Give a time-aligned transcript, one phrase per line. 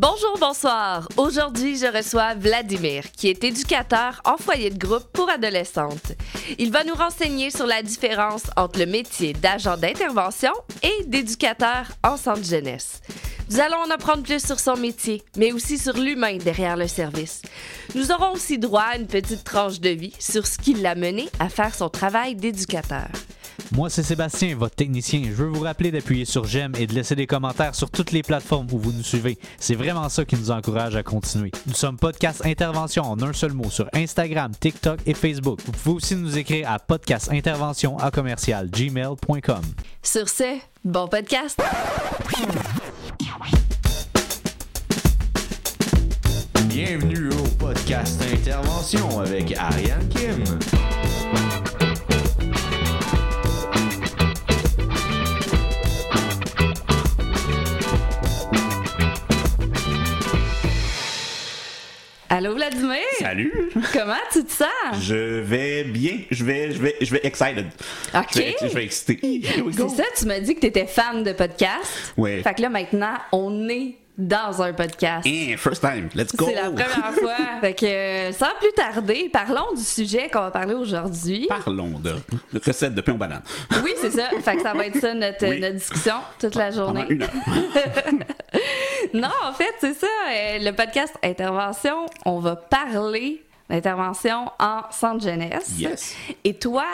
[0.00, 1.08] Bonjour, bonsoir.
[1.16, 6.12] Aujourd'hui, je reçois Vladimir, qui est éducateur en foyer de groupe pour adolescentes.
[6.56, 10.52] Il va nous renseigner sur la différence entre le métier d'agent d'intervention
[10.84, 13.00] et d'éducateur en centre jeunesse.
[13.50, 17.42] Nous allons en apprendre plus sur son métier, mais aussi sur l'humain derrière le service.
[17.96, 21.28] Nous aurons aussi droit à une petite tranche de vie sur ce qui l'a mené
[21.40, 23.08] à faire son travail d'éducateur.
[23.72, 25.22] Moi, c'est Sébastien, votre technicien.
[25.24, 28.22] Je veux vous rappeler d'appuyer sur j'aime et de laisser des commentaires sur toutes les
[28.22, 29.38] plateformes où vous nous suivez.
[29.58, 31.50] C'est vraiment ça qui nous encourage à continuer.
[31.66, 35.60] Nous sommes Podcast Intervention en un seul mot sur Instagram, TikTok et Facebook.
[35.66, 39.62] Vous pouvez aussi nous écrire à podcastintervention à commercial gmail.com.
[40.02, 41.60] Sur ce, bon podcast!
[46.68, 50.42] Bienvenue au podcast Intervention avec Ariane Kim.
[62.30, 62.98] Allô Vladimir?
[63.20, 63.70] Salut.
[63.92, 64.68] Comment tu te sens?
[65.00, 66.18] Je vais bien.
[66.30, 67.64] Je vais, je vais, je vais excited.
[68.14, 68.34] Ok.
[68.34, 69.88] Je vais, je go.
[69.88, 72.12] C'est ça, tu m'as dit que tu étais fan de podcast.
[72.18, 72.42] Ouais.
[72.42, 75.26] Fait que là, maintenant, on est dans un podcast.
[75.26, 76.10] Eh, first time.
[76.14, 76.46] Let's go.
[76.48, 77.36] C'est la première fois.
[77.62, 81.46] Fait que, euh, sans plus tarder, parlons du sujet qu'on va parler aujourd'hui.
[81.48, 82.12] Parlons de
[82.66, 83.42] recette de pain aux bananes.
[83.82, 84.28] Oui, c'est ça.
[84.44, 85.60] Fait que ça va être ça notre, Oui.
[85.60, 87.04] notre discussion toute la journée.
[87.04, 87.30] Pendant une heure.
[89.14, 90.06] Non, en fait, c'est ça.
[90.30, 95.74] euh, le podcast Intervention, on va parler d'intervention en centre jeunesse.
[95.78, 96.14] Yes.
[96.44, 96.84] Et toi,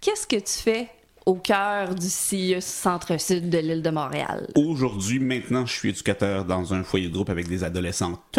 [0.00, 0.88] qu'est-ce que tu fais
[1.24, 4.48] au cœur du CIUS Centre-Sud de l'île de Montréal?
[4.56, 8.38] Aujourd'hui, maintenant, je suis éducateur dans un foyer de groupe avec des adolescentes.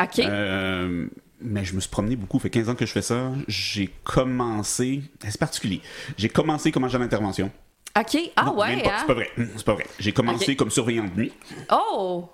[0.00, 0.18] OK.
[0.20, 1.06] Euh,
[1.40, 2.38] mais je me suis promené beaucoup.
[2.38, 3.30] Ça fait 15 ans que je fais ça.
[3.48, 5.02] J'ai commencé.
[5.22, 5.80] C'est particulier.
[6.16, 7.50] J'ai commencé comme agent d'intervention.
[7.98, 8.18] OK.
[8.36, 8.96] Ah Non, ouais, hein?
[9.00, 9.30] C'est pas vrai.
[9.56, 9.86] C'est pas vrai.
[9.98, 11.32] J'ai commencé comme surveillant de nuit.
[11.70, 12.28] Oh!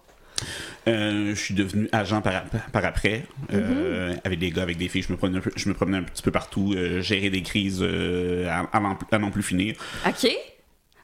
[0.88, 4.20] Euh, je suis devenu agent par, par après, euh, Mhm.
[4.24, 5.02] avec des gars, avec des filles.
[5.02, 7.42] Je me promenais un, peu- je me promenais un petit peu partout, euh, gérer des
[7.42, 9.74] crises à, n'en- plus finir.
[10.06, 10.30] OK.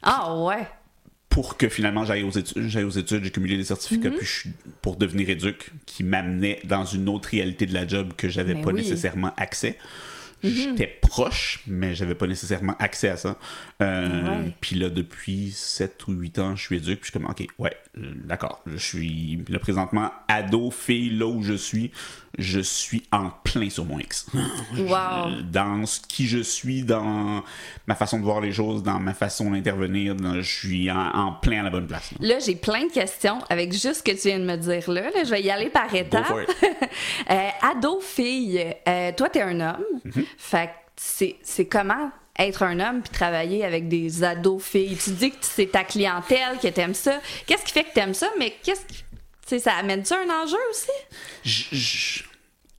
[0.03, 0.67] Ah ouais.
[1.29, 4.17] Pour que finalement j'aille aux études, j'aille aux études, j'ai cumulé des certificats, Mhm.
[4.17, 8.13] puis je suis pour devenir éduc, qui m'amenait dans une autre réalité de la job
[8.17, 8.81] que j'avais pas oui.
[8.81, 9.77] nécessairement accès.
[10.43, 10.51] Mhm.
[10.53, 13.37] J'étais proche, mais j'avais pas nécessairement accès à ça.
[13.83, 14.53] Euh, Ouais.
[14.61, 17.47] Puis là, depuis 7 ou 8 ans, je suis éduc, puis je suis comme, ok,
[17.59, 18.63] ouais, d'accord.
[18.67, 21.91] Je suis là présentement ado, fille, là où je suis,
[22.39, 24.27] je suis en plein sur mon X.
[24.77, 25.43] Wow.
[25.51, 27.43] Dans ce qui je suis, dans
[27.87, 31.61] ma façon de voir les choses, dans ma façon d'intervenir, je suis en, en plein
[31.61, 32.13] à la bonne place.
[32.21, 32.29] là.
[32.35, 35.03] Là, j'ai plein de questions avec juste ce que tu viens de me dire là.
[35.11, 36.27] Là, je vais y aller par étapes.
[37.31, 39.83] Euh, ado, fille, euh, toi, t'es un homme.
[40.07, 40.25] Mm-hmm.
[40.39, 44.97] Fait que c'est c'est comment être un homme puis travailler avec des ados, filles?
[45.03, 47.21] Tu dis que c'est ta clientèle, que t'aimes ça.
[47.47, 48.29] Qu'est-ce qui fait que t'aimes ça?
[48.39, 48.95] Mais qu'est-ce qui...
[48.95, 49.05] tu
[49.47, 52.23] sais, ça amène-tu un enjeu aussi?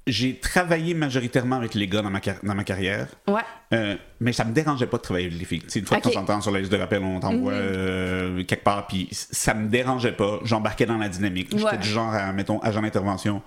[0.05, 3.07] J'ai travaillé majoritairement avec les gars dans ma, car- dans ma carrière.
[3.27, 3.41] Ouais.
[3.73, 5.59] Euh, mais ça me dérangeait pas de travailler avec les filles.
[5.59, 6.05] Tu sais, une fois Ok.
[6.05, 6.09] Mhm.
[6.11, 9.09] de temps en temps, sur la liste de rappel, on t'envoie euh, quelque part, puis
[9.11, 10.39] ça me dérangeait pas.
[10.45, 11.49] J'embarquais dans la dynamique.
[11.55, 13.41] J'étais du genre à, mettons, agent d'intervention.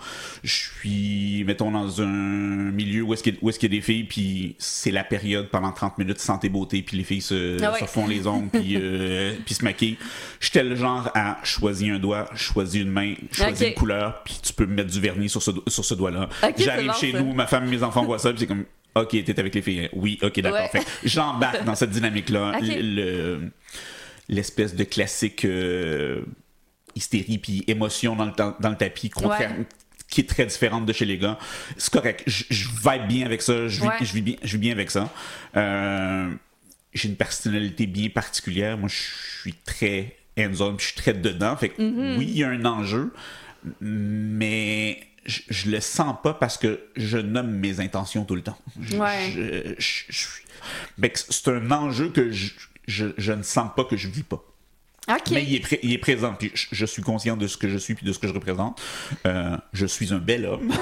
[0.45, 4.05] Je suis, mettons, dans un milieu où est-ce qu'il y, qu'il y a des filles,
[4.05, 7.81] puis c'est la période pendant 30 minutes santé beauté, puis les filles se, Ah ouais.
[7.81, 9.99] se font les ongles, puis, euh, puis se maquillent.
[10.39, 14.53] J'étais le genre à choisir un doigt, choisir une main, choisir une couleur, puis tu
[14.53, 16.29] peux mettre du vernis sur ce, sur ce doigt-là.
[16.59, 17.21] J'arrive chez ça.
[17.23, 18.65] nous, ma femme et mes enfants voient ça, puis c'est comme,
[18.95, 19.89] OK, t'es avec les filles.
[19.93, 20.69] Oui, OK, d'accord.
[20.75, 20.81] Ouais.
[21.05, 22.59] J'embarque dans cette dynamique-là.
[22.63, 23.51] Le-
[24.29, 26.23] L'espèce de classique euh,
[26.95, 29.67] hystérie puis émotion dans le, ta- dans le tapis, contraire- Ouais.
[30.09, 31.37] qui est très différente de chez les gars.
[31.77, 32.23] C'est correct.
[32.27, 33.67] Je, je vibe bien avec ça.
[33.69, 33.95] Je vis, Ouais.
[34.01, 35.13] je vis, bien, je vis bien avec ça.
[35.57, 36.31] Euh,
[36.95, 38.77] J'ai une personnalité bien particulière.
[38.79, 41.57] Moi, je suis très hands-on, puis je suis très dedans.
[41.57, 42.17] Fait que Mm-hmm.
[42.19, 43.13] oui, il y a un enjeu,
[43.81, 48.59] mais je, je le sens pas parce que je nomme mes intentions tout le temps.
[48.95, 49.77] Ouais.
[49.77, 52.53] que c'est un enjeu que je,
[52.87, 54.43] je, je ne sens pas que je vis pas.
[55.31, 57.79] Mais il est, il est présent, puis je, je suis conscient de ce que je
[57.79, 58.81] suis puis de ce que je représente.
[59.27, 60.73] Euh, je suis un bel homme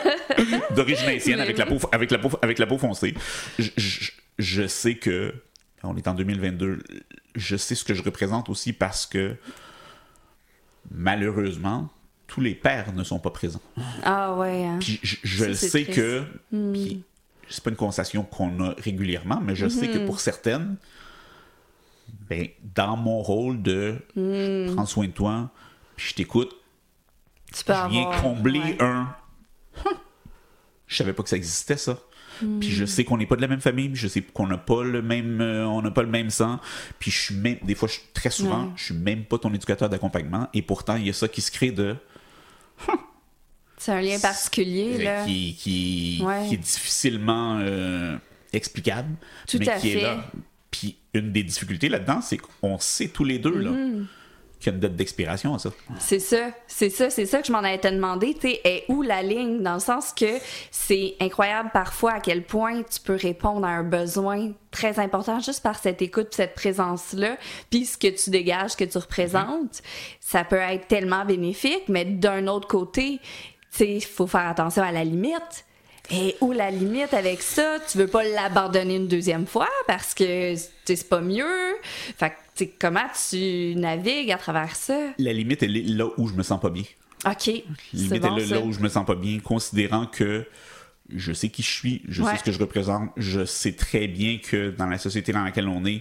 [0.76, 3.14] d'origine haïtienne avec la, peau, avec, la peau, avec la peau foncée.
[4.38, 5.34] Je sais que,
[5.82, 6.82] on est en 2022,
[7.34, 9.36] je sais ce que je représente aussi parce que,
[10.90, 11.90] malheureusement,
[12.32, 13.60] tous les pères ne sont pas présents.
[14.02, 14.64] Ah ouais.
[14.64, 14.78] hein.
[14.80, 15.92] Puis je, je le sais triste.
[15.94, 16.22] que,
[16.72, 17.04] puis
[17.50, 20.06] c'est pas une conversation qu'on a régulièrement, mais je sais que Mm-hmm.
[20.06, 20.76] pour certaines,
[22.30, 24.74] ben, dans mon rôle de Mm.
[24.74, 25.50] prends soin de toi,
[25.96, 26.56] puis je t'écoute,
[27.52, 28.76] Tu peux je viens avoir- combler ouais.
[28.82, 29.14] un.
[30.86, 31.98] Je savais pas que ça existait ça.
[32.60, 34.82] Puis je sais qu'on n'est pas de la même famille, je sais qu'on n'a pas
[34.82, 36.58] le même, euh, on n'a pas le même sang.
[36.98, 38.70] Puis je suis même, des fois, je- très souvent, Ouais.
[38.76, 40.48] je suis même pas ton éducateur d'accompagnement.
[40.54, 41.94] Et pourtant, il y a ça qui se crée de.
[43.78, 45.24] C'est un lien particulier, là.
[45.24, 46.46] qui, qui, Ouais.
[46.48, 48.16] qui est difficilement euh,
[48.52, 49.16] explicable,
[49.48, 49.98] Tout mais à qui fait.
[49.98, 50.24] est là.
[50.70, 54.04] Puis une des difficultés là-dedans, c'est qu'on sait tous les deux là, Mm-hmm.
[54.70, 55.70] A une date d'expiration à ça.
[55.98, 59.02] C'est ça, c'est ça, c'est ça que je m'en avais demandé, tu sais, est où
[59.02, 59.62] la ligne?
[59.62, 60.38] Dans le sens que
[60.70, 65.62] c'est incroyable parfois à quel point tu peux répondre à un besoin très important juste
[65.62, 67.36] par cette écoute, cette présence là,
[67.70, 69.82] puis ce que tu dégages, que tu représentes,
[70.20, 73.20] ça peut être tellement bénéfique, mais d'un autre côté,
[73.72, 75.64] tu sais, il faut faire attention à la limite.
[76.12, 80.54] Et où la limite avec ça, tu veux pas l'abandonner une deuxième fois parce que
[80.84, 81.74] c'est pas mieux?
[82.18, 84.98] Fait que comment tu navigues à travers ça?
[85.18, 86.84] La limite, elle est là où je me sens pas bien.
[87.24, 87.46] OK.
[87.46, 87.62] La
[87.94, 90.46] limite, bon, elle est là où je me sens pas bien, considérant que
[91.14, 92.32] je sais qui je suis, je Ouais.
[92.32, 95.68] sais ce que je représente, je sais très bien que dans la société dans laquelle
[95.68, 96.00] on est,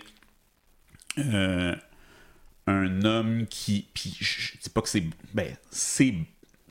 [1.19, 1.75] euh,
[2.67, 3.87] un homme qui.
[3.93, 5.03] Puis je je dis pas que c'est.
[5.33, 6.13] Ben, c'est.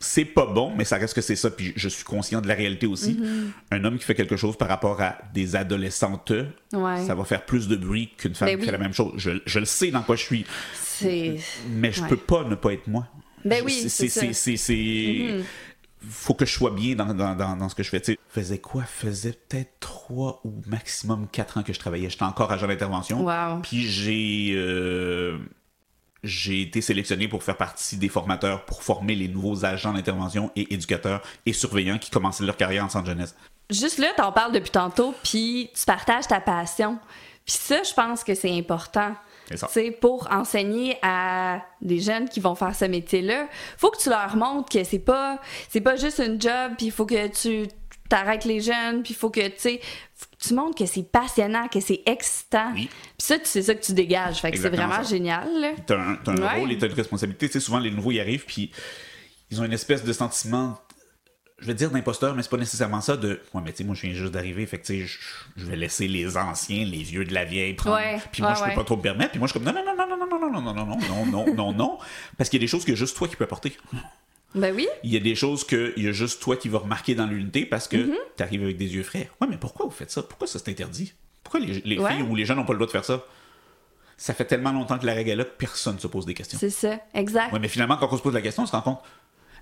[0.02, 2.54] C'est pas bon, mais ça reste que c'est ça, puis je suis conscient de la
[2.54, 3.12] réalité aussi.
[3.20, 3.50] Mm-hmm.
[3.72, 6.32] Un homme qui fait quelque chose par rapport à des adolescentes,
[6.72, 7.04] Ouais.
[7.06, 8.66] ça va faire plus de bruit qu'une femme Ben qui oui.
[8.66, 9.12] fait la même chose.
[9.16, 10.46] Je, je le sais dans quoi je suis,
[11.02, 12.08] mais je Ouais.
[12.08, 13.06] peux pas ne pas être moi.
[13.44, 14.22] Ben Je- oui, c'est- c'est ça.
[14.22, 14.32] Mm-hmm.
[14.32, 15.44] c'est- c'est- c'est-
[16.08, 18.00] Faut que je sois bien dans, dans, dans, dans ce que je fais.
[18.00, 18.84] Tu sais, faisait quoi?
[18.84, 22.08] Faisait peut-être trois ou maximum quatre ans que je travaillais.
[22.08, 23.22] J'étais encore agent d'intervention.
[23.26, 23.60] Wow.
[23.62, 25.36] Puis j'ai euh,
[26.22, 30.72] j'ai été sélectionné pour faire partie des formateurs pour former les nouveaux agents d'intervention et
[30.74, 33.34] éducateurs et surveillants qui commençaient leur carrière en centre jeunesse.
[33.70, 36.98] Juste là, t'en parles depuis tantôt, puis tu partages ta passion.
[37.46, 39.14] Puis ça, je pense que c'est important.
[39.48, 39.66] C'est ça.
[39.66, 44.08] Tu sais, pour enseigner à des jeunes qui vont faire ce métier-là, faut que tu
[44.08, 45.38] leur montres que c'est pas
[45.68, 47.68] c'est pas juste une job, puis il faut que tu
[48.10, 49.80] t'arrêtes les jeunes, puis il faut que tu sais
[50.38, 52.70] tu montres que c'est passionnant, que c'est excitant.
[52.74, 52.88] Oui.
[52.90, 54.40] Puis ça, c'est ça que tu dégages.
[54.40, 55.10] Fait que c'est vraiment ça.
[55.10, 55.48] génial.
[55.86, 56.58] T'as un, t'as un Ouais.
[56.60, 57.46] rôle et t'as une responsabilité.
[57.46, 58.70] Tu sais, souvent, les nouveaux y arrivent, puis
[59.50, 60.78] ils ont une espèce de sentiment,
[61.58, 63.94] je vais dire d'imposteur, mais c'est pas nécessairement ça, de ouais, mais tu sais, moi,
[63.94, 65.18] je viens juste d'arriver, fait que tu sais, je,
[65.56, 67.96] je vais laisser les anciens, les vieux de la vieille prendre.
[67.96, 68.74] Ouais, Puis moi, ouais, je peux ouais.
[68.76, 69.30] pas trop me permettre.
[69.32, 70.96] Puis moi, je suis comme non, non, non, non, non, non, non, non, non, non,
[70.96, 71.98] non, non, non, non, non,
[72.38, 73.76] parce qu'il y a des choses que juste toi qui peux apporter.
[74.54, 74.88] Ben oui.
[75.04, 77.26] Il y a des choses que il y a juste toi qui vas remarquer dans
[77.26, 78.14] l'unité parce que Mm-hmm.
[78.36, 79.30] tu arrives avec des yeux frais.
[79.40, 80.22] Ouais, mais pourquoi vous faites ça?
[80.22, 81.12] Pourquoi ça c'est interdit?
[81.44, 82.12] Pourquoi les, les Ouais.
[82.12, 83.22] filles ou les gens n'ont pas le droit de faire ça?
[84.16, 86.34] Ça fait tellement longtemps que la règle est là que personne ne se pose des
[86.34, 86.58] questions.
[86.58, 86.98] C'est ça.
[87.14, 87.52] Exact.
[87.52, 88.98] Ouais, mais finalement, quand on se pose la question, on se rend compte.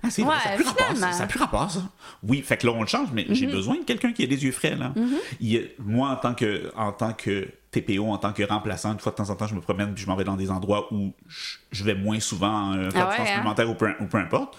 [0.03, 1.11] Ah, c'est vrai, Ouais, ça n'a plus rapport, ça.
[1.11, 1.81] Ça plus rapport, ça.
[2.23, 4.43] Oui, fait que là, on le change, mais j'ai besoin de quelqu'un qui a des
[4.43, 4.93] yeux frais, là.
[5.41, 8.99] Il a- moi, en tant, que, en tant que TPO, en tant que remplaçant, une
[8.99, 10.91] fois de temps en temps, je me promène puis je m'en vais dans des endroits
[10.93, 13.25] où je, je vais moins souvent euh, faire Ah ouais, hein?
[13.25, 14.57] supplémentaire ou, peu, ou peu importe.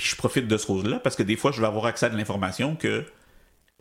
[0.00, 2.08] Puis je profite de ce rôle-là parce que des fois, je vais avoir accès à
[2.08, 3.04] de l'information que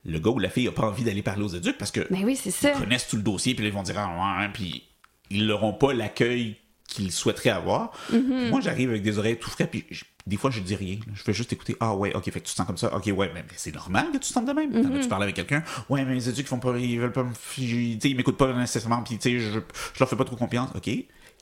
[0.04, 2.36] le gars ou la fille n'a pas envie d'aller parler aux éduques parce que oui,
[2.36, 2.72] ça.
[2.72, 4.84] connaissent tout le dossier, puis ils vont dire ah ouais, hein, puis
[5.30, 6.58] ils n'auront pas l'accueil
[6.90, 7.94] qu'ils souhaiteraient avoir.
[8.12, 8.50] Mm-hmm.
[8.50, 10.98] Moi, j'arrive avec des oreilles tout frais, puis je- des fois, je dis rien.
[11.14, 11.78] Je fais juste écouter.
[11.80, 12.94] Ah ouais, ok, fait que tu te sens comme ça.
[12.94, 14.76] Ok, ouais, mais, mais c'est normal que tu te sentes de même.
[14.76, 15.08] As-tu Mm-hmm.
[15.08, 15.64] parlé avec quelqu'un?
[15.88, 17.62] Ouais, mais les éduques font pas, ils veulent pas me, tu
[18.10, 19.52] ils m'écoutent pas nécessairement, puis tu sais, je,
[19.94, 20.70] je leur fais pas trop confiance.
[20.76, 20.90] Ok,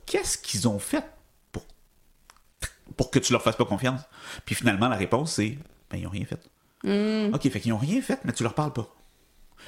[0.05, 1.03] qu'est-ce qu'ils ont fait
[2.95, 4.01] pour que tu leur fasses pas confiance
[4.45, 5.57] Puis finalement, la réponse c'est
[5.89, 6.39] ben ils ont rien fait.
[6.83, 7.33] Mm.
[7.33, 8.87] Ok, fait qu'ils ont rien fait, mais tu leur parles pas.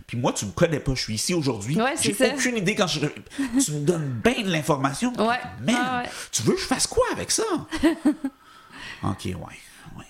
[0.07, 1.75] Puis moi, tu me connais pas, je suis ici aujourd'hui.
[1.75, 2.99] Ouais, c'est J'ai aucune idée quand je.
[3.63, 5.11] tu me donnes bien de l'information.
[5.17, 6.09] Ouais, Man, ouais.
[6.31, 7.43] tu veux que je fasse quoi avec ça?
[9.03, 9.33] ok, ouais.
[9.33, 9.35] ouais,
[9.97, 10.05] ouais.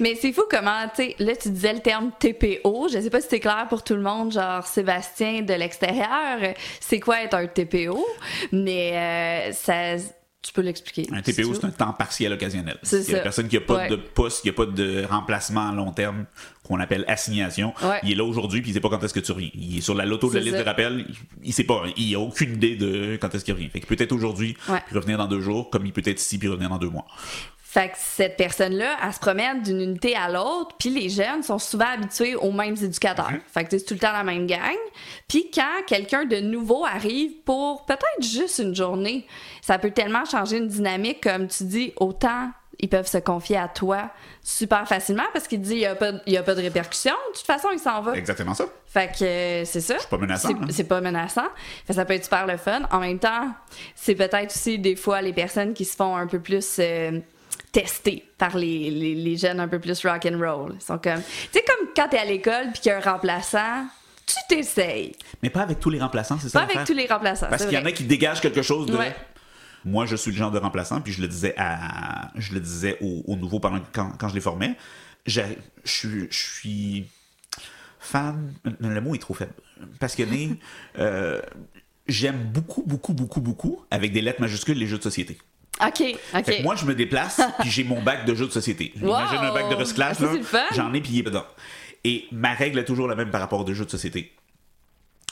[0.00, 2.88] Mais c'est fou comment, tu sais, là, tu disais le terme TPO.
[2.92, 6.54] Je sais pas si c'est clair pour tout le monde, genre Sébastien de l'extérieur.
[6.80, 8.04] C'est quoi être un TPO?
[8.52, 9.96] Mais euh, ça.
[10.42, 11.06] Tu peux l'expliquer.
[11.12, 12.78] Un TPO, c'est un temps partiel occasionnel.
[12.82, 13.22] C'est Il y a ça.
[13.22, 13.88] personne qui n'a pas Ouais.
[13.90, 16.24] de poste, qui n'a pas de remplacement à long terme,
[16.62, 17.74] qu'on appelle assignation.
[17.82, 18.00] Ouais.
[18.04, 19.50] Il est là aujourd'hui, puis il sait pas quand est-ce que tu reviens.
[19.54, 20.62] Il est sur la loto de la liste ça.
[20.62, 21.06] de rappel,
[21.42, 23.68] il, sait pas, il a aucune idée de quand est-ce qu'il revient.
[23.68, 24.80] Fait qu'il peut être aujourd'hui, Ouais.
[24.86, 27.04] puis revenir dans deux jours, comme il peut être ici, puis revenir dans deux mois.
[27.72, 31.60] Fait que cette personne-là, elle se promène d'une unité à l'autre, puis les jeunes sont
[31.60, 33.30] souvent habitués aux mêmes éducateurs.
[33.30, 33.40] Mhm.
[33.46, 34.74] Fait que c'est tout le temps la même gang.
[35.28, 39.24] Puis quand quelqu'un de nouveau arrive pour peut-être juste une journée,
[39.62, 42.50] ça peut tellement changer une dynamique, comme tu dis, autant
[42.82, 44.08] ils peuvent se confier à toi
[44.42, 46.62] super facilement parce qu'il dit il n'y a, pas de- il y a pas de
[46.62, 47.14] répercussions.
[47.32, 48.16] De toute façon, il s'en va.
[48.16, 48.64] Exactement ça.
[48.86, 49.96] Fait que euh, c'est ça.
[50.10, 50.66] pas menaçant, C'est- hein.
[50.70, 51.42] C'est pas menaçant.
[51.86, 52.80] Fait que ça peut être super le fun.
[52.90, 53.48] En même temps,
[53.94, 57.20] c'est peut-être aussi des fois les personnes qui se font un peu plus euh,
[57.72, 60.74] tester par les, les, les jeunes un peu plus rock and roll.
[60.74, 63.12] Ils sont comme, tu sais comme quand t'es à l'école puis qu'il y a un
[63.12, 63.86] remplaçant,
[64.26, 65.12] tu t'essayes.
[65.42, 67.46] Mais pas avec tous les remplaçants, c'est ça Pas avec tous les remplaçants.
[67.48, 68.96] Parce qu'il y en a qui dégagent quelque chose de.
[68.96, 69.14] Ouais.
[69.84, 72.98] Moi, je suis le genre de remplaçant, puis je le disais à, je le disais
[73.00, 74.76] aux, aux nouveaux pendant quand, quand je les formais.
[75.26, 77.06] J'ai- Je suis, je suis
[77.98, 78.52] fan.
[78.80, 79.52] Le mot est trop faible.
[79.98, 80.58] Passionné.
[80.98, 81.40] euh,
[82.06, 85.38] J'aime beaucoup, beaucoup, beaucoup, beaucoup, avec des lettres majuscules, les jeux de société.
[85.82, 86.02] OK,
[86.34, 86.44] OK.
[86.44, 88.92] Fait que moi, je me déplace, puis j'ai mon bac de jeux de société.
[89.00, 89.08] Wow!
[89.18, 90.66] Imagine un bac de recyclage, Ça, là.
[90.72, 91.46] J'en ai, puis il est dedans.
[92.04, 94.32] Et ma règle est toujours la même par rapport aux jeux de société.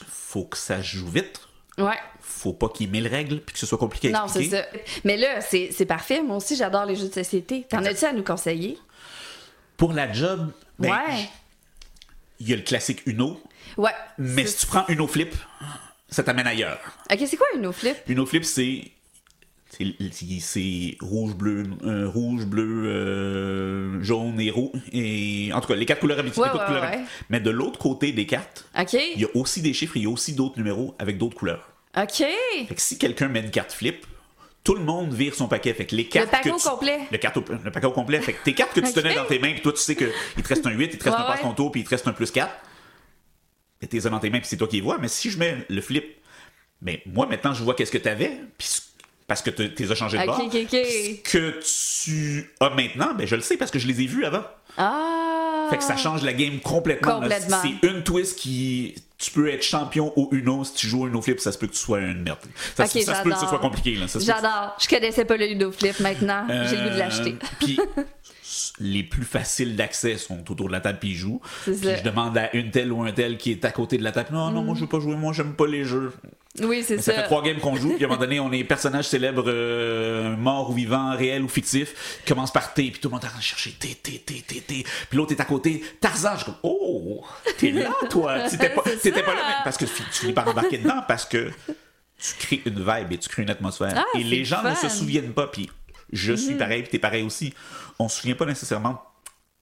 [0.07, 1.41] Faut que ça joue vite.
[1.77, 1.97] Ouais.
[2.19, 4.43] Faut pas qu'il y ait mille règles, puis que ce soit compliqué à Non, c'est
[4.45, 4.63] ça.
[5.03, 6.21] Mais là, c'est parfait.
[6.21, 7.65] Moi aussi, j'adore les jeux de société.
[7.69, 8.77] T'en as-tu à nous conseiller?
[9.77, 11.29] Pour la job, ben, ouais.
[12.39, 13.41] il y a le classique Uno,
[13.77, 13.91] Ouais.
[14.17, 15.33] mais si tu prends Uno Flip,
[16.09, 16.79] ça t'amène ailleurs.
[17.11, 17.95] Ok, c'est quoi une no flip?
[18.07, 18.91] Uno Flip, c'est.
[19.69, 24.71] C'est- rouge, bleu, euh, rouge, bleu, euh, jaune et rouge.
[24.91, 26.51] Et, en tout cas, les quatre couleurs habituelles.
[26.53, 26.99] Ouais, ouais, couleurs ouais.
[27.29, 28.65] Mais de l'autre côté des cartes,
[29.15, 31.69] il y a aussi des chiffres, il y a aussi d'autres numéros avec d'autres couleurs.
[31.97, 32.23] Ok.
[32.67, 34.05] Fait que si quelqu'un met une carte flip,
[34.63, 35.73] tout le monde vire son paquet.
[35.73, 36.29] Fait que les cartes.
[36.29, 36.99] paquet que au tu- complet.
[37.11, 38.19] Le, carte au- le paquet au complet.
[38.21, 40.43] Fait que tes cartes que tu tenais dans tes mains, puis toi, tu sais qu'il
[40.43, 42.07] te reste un 8, il te reste un passe ton tour, puis il te reste
[42.07, 42.51] un plus 4.
[43.81, 44.97] Et t'es dans tes mains, puis c'est toi qui les vois.
[44.99, 46.05] Mais si je mets le flip,
[46.81, 48.67] ben moi, maintenant, je vois qu'est-ce que t'avais, puis
[49.29, 50.41] parce que tu les as changés de Ok, bord.
[50.41, 51.59] Ce que
[52.03, 54.43] tu as maintenant, ben je le sais parce que je les ai vus avant.
[54.77, 55.67] Ah.
[55.69, 57.21] Fait que ça change la game complètement.
[57.61, 58.95] C'est une twist qui.
[59.17, 61.67] Tu peux être champion au Uno si tu joues au Uno Flip, ça se peut
[61.67, 62.37] que tu sois une merde.
[62.75, 63.97] Ça, se- ça se peut que ce soit compliqué.
[64.17, 64.77] J'adore.
[64.79, 66.45] Je connaissais pas le Uno Flip maintenant.
[66.47, 67.35] J'ai le goût de l'acheter.
[67.41, 67.77] Euh, Puis
[68.79, 71.41] les plus faciles d'accès sont autour de la table puis ils jouent.
[71.65, 74.11] Puis je demande à une telle ou un tel qui est à côté de la
[74.11, 74.29] table.
[74.31, 76.13] Non, non, moi je veux pas jouer, moi j'aime pas les jeux.
[76.61, 77.13] Oui, c'est ça ça.
[77.13, 80.35] fait trois games qu'on joue, puis à un moment donné, on est personnage célèbre, euh,
[80.35, 83.27] mort ou vivant, réel ou fictif, qui commence par T, puis tout le monde est
[83.27, 84.83] en train de chercher T, T, T, T, T.
[85.09, 86.31] Puis l'autre est à côté, Tarzan.
[86.33, 87.23] Je suis comme, oh,
[87.57, 88.49] t'es là, toi.
[88.49, 91.51] T'étais pas, t'étais pas là, mais parce que tu finis par embarquer dedans, parce que
[92.19, 93.93] tu crées une vibe et tu crées une atmosphère.
[93.95, 94.89] Ah, et les gens ne fun.
[94.89, 95.69] se souviennent pas, puis
[96.11, 97.53] je suis pareil, puis t'es pareil aussi.
[97.99, 99.01] On se souvient pas nécessairement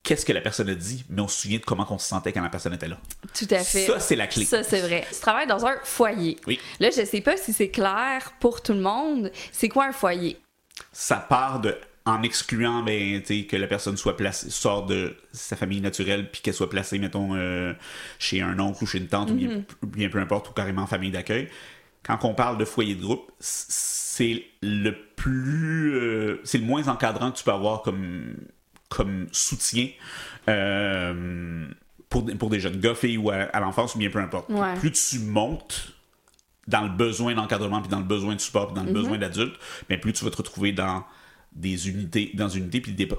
[0.02, 2.32] qu'est-ce que la personne a dit, mais on se souvient de comment on se sentait
[2.32, 2.98] quand la personne était là.
[3.38, 3.86] Tout à fait.
[3.86, 4.44] Ça, c'est la clé.
[4.44, 5.06] Ça, c'est vrai.
[5.12, 6.36] Tu travailles dans un foyer.
[6.46, 6.58] Oui.
[6.80, 9.30] Là, je sais pas si c'est clair pour tout le monde.
[9.52, 10.38] C'est quoi un foyer?
[10.92, 15.82] ça part de en excluant ben, que la personne soit placée, sort de sa famille
[15.82, 17.74] naturelle, puis qu'elle soit placée, mettons, euh,
[18.18, 20.86] chez un oncle ou chez une tante, ou bien, bien peu importe, ou carrément en
[20.86, 21.48] famille d'accueil.
[22.02, 25.92] Quand on parle de foyer de groupe, c'est le plus.
[25.96, 28.36] euh, c'est le moins encadrant que tu peux avoir comme,
[28.88, 29.88] comme soutien.
[30.48, 31.66] euh,
[32.08, 34.48] pour, des- pour des jeunes gars, filles ou à, à l'enfance, ou bien peu importe.
[34.48, 34.74] Ouais.
[34.76, 35.92] Plus tu montes
[36.66, 39.56] dans le besoin d'encadrement, puis dans le besoin de support, puis dans le besoin d'adultes,
[39.88, 41.04] mais plus tu vas te retrouver dans
[41.52, 43.16] des unités, dans une unité, puis dép-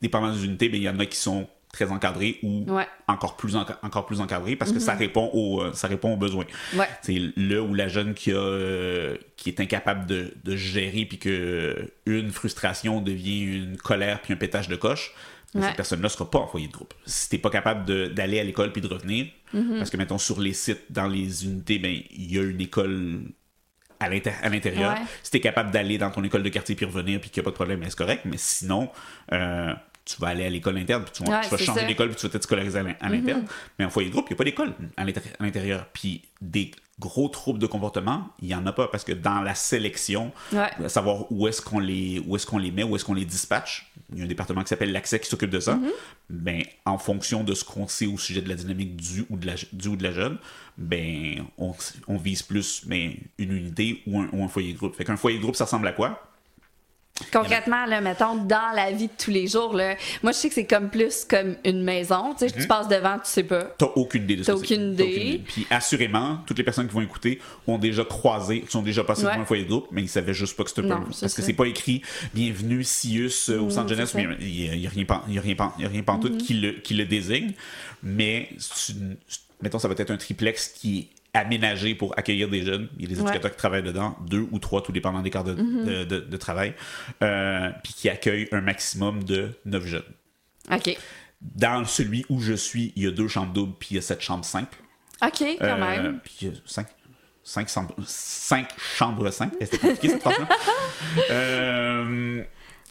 [0.00, 2.86] dépendant des unités, ben, il y en a qui sont très encadrés ou Ouais.
[3.08, 6.16] encore plus enca- encore plus encadrés parce que ça répond aux euh, ça répond aux
[6.18, 6.44] besoins.
[6.76, 6.86] Ouais.
[7.00, 11.18] C'est le ou la jeune qui a euh, qui est incapable de, de gérer puis
[11.18, 15.12] que euh, une frustration devient une colère puis un pétage de coche.
[15.54, 15.66] ben, Ouais.
[15.68, 16.94] Cette personne-là sera pas en foyer de groupe.
[17.06, 19.76] Si t'es pas capable d'aller à l'école puis de revenir, Mm-hmm.
[19.78, 23.20] parce que mettons sur les sites, dans les unités, ben il y a une école
[24.00, 24.96] à l'intérieur.
[25.22, 27.46] Si t'es capable d'aller dans ton école de quartier puis revenir puis qu'il n'y a
[27.46, 28.22] pas de problème, ben, c'est correct.
[28.24, 28.88] Mais sinon,
[30.04, 32.08] tu vas aller à l'école interne puis tu vas, Ouais, tu vas c'est changer d'école
[32.08, 33.44] puis tu vas être scolarisé à l'in- à l'interne.
[33.78, 35.04] Mais en foyer de groupe, il n'y a pas d'école à
[35.40, 35.86] l'intérieur.
[35.92, 39.54] Puis des gros troubles de comportement, il n'y en a pas parce que dans la
[39.54, 40.68] sélection, Ouais.
[40.84, 43.24] à savoir où est-ce qu'on les où est-ce qu'on les met, où est-ce qu'on les
[43.24, 43.90] dispatche.
[44.12, 45.74] Il y a un département qui s'appelle l'accès qui s'occupe de ça.
[45.76, 45.90] Mm-hmm.
[46.30, 49.46] Ben, en fonction de ce qu'on sait au sujet de la dynamique du ou de
[49.46, 50.36] la, du ou de la jeune,
[50.78, 51.74] ben, on,
[52.08, 54.94] on vise plus ben, une unité ou un, ou un foyer de groupe.
[54.94, 56.22] Fait qu'un foyer de groupe, ça ressemble à quoi?
[57.32, 60.54] Concrètement, là, mettons, dans la vie de tous les jours, là, moi, je sais que
[60.54, 62.34] c'est comme plus comme une maison.
[62.38, 63.64] Tu sais, tu passes devant, tu sais pas.
[63.78, 64.58] T'as aucune idée de T'as ça.
[64.58, 64.64] c'est.
[64.74, 65.42] aucune T'as idée.
[65.46, 69.32] Puis assurément, toutes les personnes qui vont écouter ont déjà croisé, sont déjà passées Ouais.
[69.32, 71.42] devant un foyer de groupe, mais ils savaient juste pas que c'était c'est Parce que
[71.42, 71.46] ça.
[71.46, 72.02] c'est pas écrit
[72.34, 74.14] Bienvenue Sius euh, au centre c'est jeunesse.
[74.40, 75.04] Il y a, rien
[75.34, 77.52] y a rien pan- y a rien pantoute qui, le, qui le désigne.
[78.02, 78.48] Mais
[78.88, 79.16] une-
[79.60, 82.88] mettons, ça va être un triplex qui est aménagé pour accueillir des jeunes.
[82.98, 83.22] Il y a des Ouais.
[83.22, 86.36] Éducateurs qui travaillent dedans, deux ou trois, tout dépendant des quarts de, de, de- de
[86.36, 86.74] travail,
[87.22, 90.02] euh, puis qui accueillent un maximum de neuf jeunes.
[90.70, 90.96] OK.
[91.40, 94.02] Dans celui où je suis, il y a deux chambres doubles, puis il y a
[94.02, 94.78] sept chambres simples.
[95.24, 96.20] OK, quand Euh, même.
[96.22, 96.86] Puis il y a cinq,
[97.42, 99.56] cinq, chambres, cinq chambres simples.
[99.60, 100.48] C'était compliqué cette phrase-là.
[101.30, 102.42] Euh,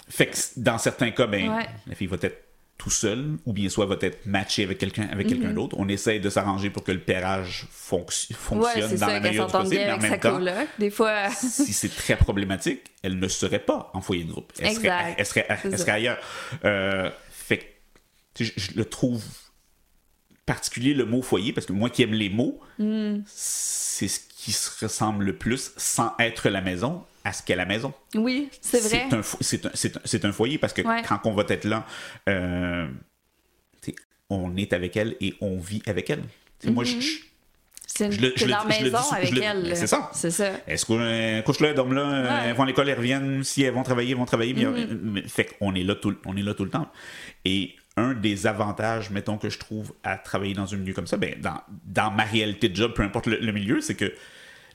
[0.09, 1.65] fait que dans certains cas, ben, Ouais.
[1.87, 2.37] la fille va être
[2.81, 5.75] tout seule, ou bien soit va être matchée avec quelqu'un avec quelqu'un d'autre.
[5.77, 9.51] On essaye de s'arranger pour que le pairage fonc- fonctionne dans ça, la meilleure du
[9.51, 10.67] possible, bien mais en même temps, coloc.
[10.79, 14.51] Des fois, si c'est très problématique, elle ne serait pas en foyer de groupe.
[14.59, 15.15] Elle serait, Exact.
[15.19, 16.17] elle serait, elle serait ailleurs.
[16.65, 17.81] Euh, fait
[18.39, 19.23] je, je le trouve
[20.45, 23.19] particulier le mot foyer parce que moi qui aime les mots, Hmm.
[23.27, 27.65] c'est ce qui se ressemble le plus sans être la maison à ce qu'est la
[27.65, 27.93] maison.
[28.15, 29.07] oui, c'est vrai.
[29.41, 31.01] c'est un, c'est un- c'est un foyer parce que Ouais.
[31.07, 31.85] quand on va être là,
[32.29, 32.87] euh,
[34.29, 36.23] on est avec elle et on vit avec elle.
[36.65, 37.17] Moi, je- je,
[37.93, 39.63] C'est C'est Je le- je dans le maison avec le- elle.
[39.63, 39.75] mais là.
[39.75, 40.09] c'est ça.
[40.13, 40.51] C'est ça.
[40.65, 42.35] Est-ce qu'on euh, couche là, dorment là, euh, Ouais.
[42.45, 43.43] elles vont à l'école, elles reviennent.
[43.43, 44.53] Si elles vont travailler, elles vont travailler.
[44.53, 44.97] puis, Mm-hmm.
[45.01, 46.89] mais- fait qu'on est là tout, on est là tout le temps.
[47.43, 51.17] Et un des avantages, mettons, que je trouve à travailler dans un milieu comme ça,
[51.17, 54.13] ben, dans, dans ma réalité de job, peu importe le, le milieu, c'est que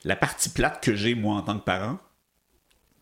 [0.03, 1.97] la partie plate que j'ai, moi, en tant que parent,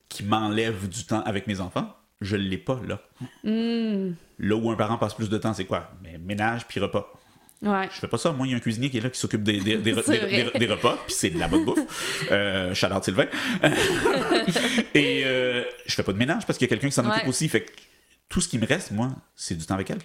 [0.10, 3.02] qui m'enlève du temps avec mes enfants, je l'ai pas là.
[3.44, 4.14] Mm.
[4.40, 5.92] Là où un parent passe plus de temps, c'est quoi?
[6.04, 7.12] Ben, ménage puis repas.
[7.62, 7.88] Ouais.
[7.92, 8.32] Je fais pas ça.
[8.32, 11.16] Moi, il y a un cuisinier qui est là qui s'occupe des, des, repas, puis
[11.16, 11.80] c'est de la bonne bouffe.
[12.32, 13.28] Euh, out Sylvain.
[14.94, 17.24] Et euh, je fais pas de ménage parce qu'il y a quelqu'un qui s'en occupe
[17.24, 17.30] Ouais.
[17.30, 17.48] aussi.
[17.50, 17.72] Fait que
[18.30, 20.00] tout ce qui me reste, moi, c'est du temps avec elle.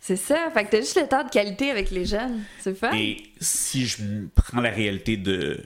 [0.00, 0.50] C'est ça.
[0.52, 2.42] Fait que t'as juste le temps de qualité avec les jeunes.
[2.60, 2.92] C'est fun.
[2.94, 3.98] Et si je
[4.34, 5.60] prends la réalité de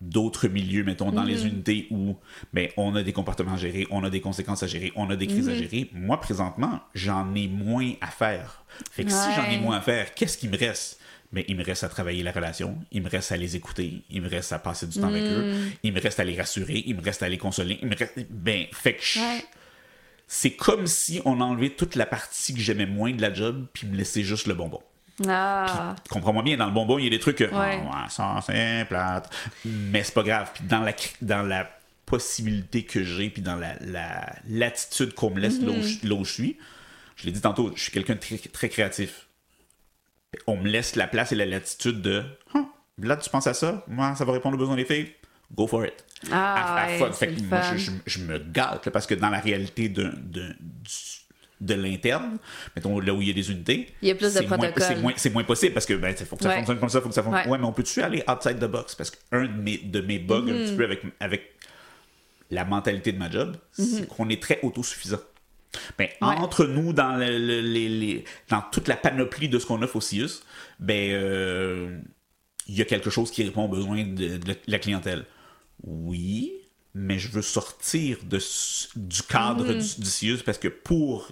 [0.00, 2.16] d'autres milieux, mettons, dans les unités où
[2.52, 5.16] ben, on a des comportements à gérer, on a des conséquences à gérer, on a
[5.16, 5.58] des crises à Mhm.
[5.58, 8.64] gérer, moi, présentement, j'en ai moins à faire.
[8.92, 11.00] Fait que si j'en ai moins à faire, qu'est-ce qui me reste?
[11.32, 14.22] Mais il me reste à travailler la relation, il me reste à les écouter, il
[14.22, 15.70] me reste à passer du temps avec eux, Mhm.
[15.82, 18.14] il me reste à les rassurer, il me reste à les consoler, il me reste...
[18.30, 19.44] Ben, fait que je- Ouais.
[20.26, 23.86] c'est comme si on enlevait toute la partie que j'aimais moins de la job, puis
[23.86, 24.80] me laissait juste le bonbon.
[25.26, 25.96] Ah.
[26.10, 27.76] Comprends-moi bien, dans le bonbon, il y a des trucs que Ouais.
[27.78, 29.32] Ouais, ça c'est plate,
[29.64, 30.50] mais c'est pas grave.
[30.54, 31.68] Puis dans la dans la
[32.06, 36.14] possibilité que j'ai, puis dans la la- l'attitude qu'on me laisse là, où je, là
[36.14, 36.56] où je suis,
[37.16, 39.26] je l'ai dit tantôt, je suis quelqu'un de très, très créatif.
[40.46, 42.22] On me laisse la place et la latitude de
[42.54, 42.64] Ah,
[43.02, 45.12] là tu penses à ça, moi ça va répondre aux besoins des filles,
[45.52, 46.04] go for it.
[46.30, 47.76] Ah, À- à ouais, Fait moi, fun.
[47.76, 50.04] je, je- je me gâte là, parce que dans la réalité du-
[51.60, 52.38] de l'interne,
[52.76, 54.58] mettons là où il y a des unités, Il y a plus de c'est moins-
[54.58, 55.14] protocoles.
[55.16, 56.56] C'est moins, possible parce que ben, faut que ça Ouais.
[56.56, 57.46] fonctionne comme ça, faut que ça fonctionne.
[57.46, 57.50] Ouais.
[57.52, 58.94] Ouais, mais on peut-tu aller outside the box?
[58.94, 61.54] Parce qu'un de mes, de mes bugs un petit peu avec, avec
[62.50, 65.20] la mentalité de ma job, c'est qu'on est très autosuffisant.
[65.98, 66.06] Ben.
[66.22, 66.28] Ouais.
[66.28, 69.96] Entre nous, dans, le- le- les, les- dans toute la panoplie de ce qu'on offre
[69.96, 70.42] au CIUS,
[70.80, 71.98] ben, euh,
[72.66, 75.24] il y a quelque chose qui répond aux besoins de, de la clientèle.
[75.84, 76.52] Oui,
[76.94, 78.40] mais je veux sortir de,
[78.96, 81.28] du cadre du, du CIUS parce que pour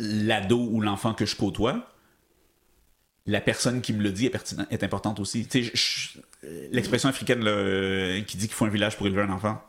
[0.00, 1.86] l'ado ou l'enfant que je côtoie,
[3.26, 5.46] la personne qui me le dit est, pertinent- est importante aussi.
[6.72, 9.62] L'expression africaine là, euh, qui dit qu'il faut un village pour élever un enfant,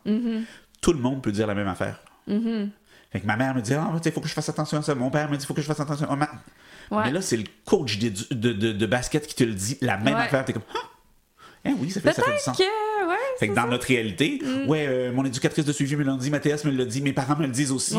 [0.81, 2.01] tout le monde peut dire la même affaire.
[2.27, 4.95] Fait que ma mère me dit Ah, il faut que je fasse attention à ça.
[4.95, 6.07] Mon père me dit il faut que je fasse attention.
[6.09, 6.29] Ah, ma-
[6.89, 7.03] Ouais.
[7.05, 9.95] Mais là, c'est le coach de, de, de- de basket qui te le dit, la
[9.97, 10.21] même Ouais.
[10.23, 10.43] affaire.
[10.43, 10.79] T'es comme Ah,
[11.63, 12.57] eh oui, ça fait, ça fait du sens.
[12.57, 12.63] que,
[13.07, 13.15] ouais.
[13.39, 13.67] Fait que dans ça.
[13.69, 17.01] notre réalité, ouais, euh, mon éducatrice de suivi me l'a dit, Mathias me l'a dit,
[17.01, 17.95] mes parents me le disent aussi.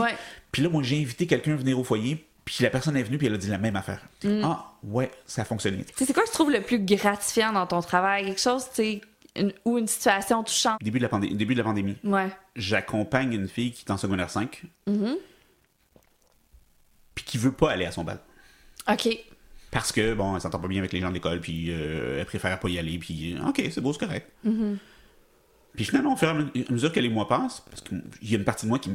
[0.51, 3.19] Puis là, moi, j'ai invité quelqu'un à venir au foyer, puis la personne est venue,
[3.19, 4.01] puis elle a dit la même affaire.
[4.25, 4.41] Mm.
[4.45, 5.85] Ah, ouais, ça a fonctionné.
[5.97, 8.25] C'est quoi que tu trouves le plus gratifiant dans ton travail?
[8.27, 9.01] Quelque chose, tu sais,
[9.37, 10.79] une- ou une situation touchante?
[10.83, 12.29] Début de la, pandé- début de la pandémie, Ouais.
[12.57, 15.17] j'accompagne une fille qui est en secondaire 5, Mm-hmm.
[17.15, 18.19] puis qui veut pas aller à son bal.
[18.91, 19.09] OK.
[19.71, 22.27] Parce que, bon, elle s'entend pas bien avec les gens de l'école, puis euh, elle
[22.27, 24.31] préfère pas y aller, puis euh, ok, c'est beau, c'est correct.
[25.75, 28.39] Puis finalement, au fur et à mesure que les mois passent, parce qu'il y a
[28.39, 28.91] une partie de moi qui,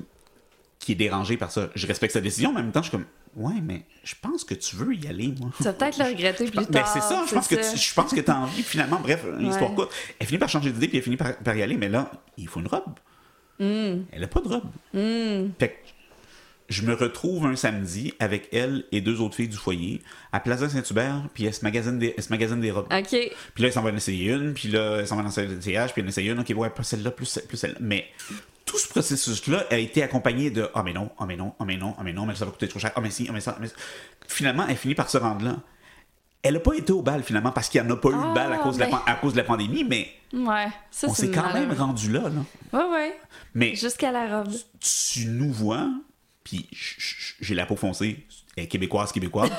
[0.87, 2.97] qui est dérangée par ça, je respecte sa décision, mais en même temps, je suis
[2.97, 5.49] comme, ouais, mais je pense que tu veux y aller, moi.
[5.57, 6.87] Tu vas peut-être le regretter plus Ben, tard.
[6.87, 9.69] c'est ça, je pense, que tu, je pense que tu as envie, finalement, bref, l'histoire
[9.71, 9.75] Ouais.
[9.75, 9.93] courte.
[10.17, 12.47] Elle finit par changer d'idée, puis elle finit par, par y aller, mais là, il
[12.47, 12.85] faut une robe.
[13.59, 14.03] Hmm.
[14.13, 14.69] Elle a pas de robe.
[15.59, 15.73] Fait que
[16.69, 20.69] je me retrouve un samedi avec elle et deux autres filles du foyer à Plaza
[20.69, 22.87] Saint-Hubert, puis elle se magasine des, elle se des robes.
[22.91, 23.09] OK.
[23.09, 23.29] Puis
[23.61, 25.91] là, elle s'en va en essayer une, puis là, elle s'en va dans le CH,
[25.91, 27.77] puis elle en essaye une, ok, ouais, pas celle-là, plus, celle- plus celle-là.
[27.81, 28.05] Mais
[28.67, 31.77] tout ce processus-là a été accompagné de Ah, mais non, ah, mais non, ah, mais
[31.77, 33.41] non, ah, mais non, mais ça va coûter trop cher, ah, mais si, ah, mais
[33.41, 33.75] ça, ah, mais ça.
[34.27, 35.55] Finalement, elle finit par se rendre là.
[36.43, 38.27] Elle n'a pas été au bal, finalement, parce qu'il n'y en a pas eu Ah,
[38.29, 39.01] de bal à cause, de la, ben.
[39.07, 40.67] à cause de la pandémie, mais Ouais.
[40.91, 42.43] Ça, on s'est quand même rendu là, là.
[42.79, 43.19] Ouais, ouais.
[43.55, 44.53] Mais Jusqu'à la robe.
[44.79, 45.89] tu nous vois,
[46.43, 46.69] puis
[47.39, 48.25] j'ai la peau foncée,
[48.69, 49.49] québécoise, québécoise.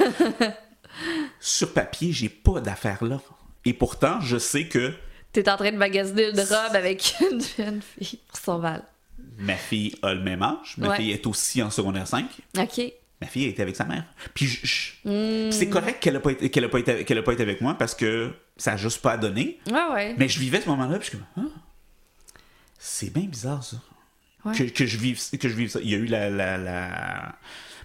[1.41, 3.21] Sur papier, j'ai pas d'affaires là.
[3.65, 4.93] Et pourtant, je sais que
[5.33, 8.83] T'es en train de magasiner une robe avec une jeune fille pour son bal.
[9.39, 10.97] Ma fille a le même âge, ma Ouais.
[10.97, 12.27] fille est aussi en secondaire 5.
[12.59, 12.81] OK.
[13.21, 14.05] Ma fille a été avec sa mère.
[14.35, 14.93] Puis je- je-
[15.49, 15.51] Hmm.
[15.51, 17.61] c'est correct qu'elle a pas été, qu'elle a pas été, qu'elle a pas été avec
[17.61, 19.59] moi parce que ça a juste pas donné.
[19.69, 20.15] Ouais, ouais.
[20.19, 21.61] Mais je vivais ce moment-là, puis je suis comme, Ah,
[22.79, 23.77] c'est bien bizarre ça.
[24.45, 24.55] Ouais.
[24.57, 25.81] Que, que je vive, que je vive ça.
[25.83, 26.31] Il y a eu la.
[26.31, 27.35] la, la-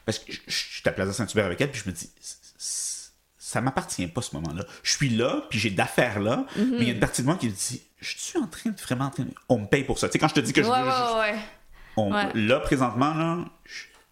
[0.05, 2.09] Parce que je, je suis à Plaza Saint-Hubert avec elle, puis je me dis,
[2.57, 4.65] ça m'appartient pas ce moment-là.
[4.83, 6.69] Je suis là, puis j'ai d'affaires là, Mm-hmm.
[6.71, 8.69] mais il y a une partie de moi qui me dit, je suis en train
[8.71, 9.05] de vraiment.
[9.05, 10.07] en train de- On me paye pour ça.
[10.07, 10.87] Tu sais, quand je te dis que je Ouais, veux.
[10.87, 11.35] ouais, ouais.
[11.97, 12.11] on-.
[12.35, 13.37] Là, présentement, là,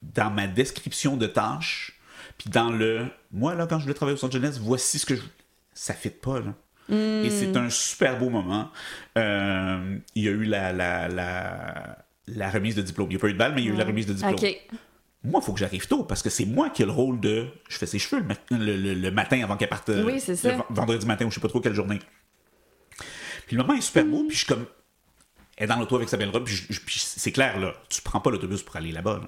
[0.02, 2.00] dans ma description de tâches,
[2.38, 3.06] puis dans le.
[3.32, 5.22] Moi, là, quand je voulais travailler au centre jeunesse, voici ce que je.
[5.74, 6.54] Ça fit pas, là.
[6.90, 7.24] Hmm.
[7.26, 8.70] Et c'est un super beau moment.
[9.18, 13.08] Euh, il y a eu la, la, la, la remise de diplôme.
[13.10, 14.14] Il n'y a pas eu de balle, mais il y a eu la remise de
[14.14, 14.34] diplôme.
[14.36, 14.58] OK.
[15.24, 17.48] moi, il faut que j'arrive tôt parce que c'est moi qui ai le rôle de.
[17.70, 19.92] Je fais ses cheveux le, le- le- matin avant qu'elle parte.
[20.06, 20.50] Oui, c'est ça.
[20.50, 22.00] ven- vendredi matin ou je sais pas trop quelle journée.
[23.52, 24.66] Puis le moment est super beau, puis je suis comme.
[25.58, 27.74] Elle est dans l'auto avec sa belle robe, puis, c'est clair, là.
[27.90, 29.28] Tu prends pas l'autobus pour aller là-bas, là.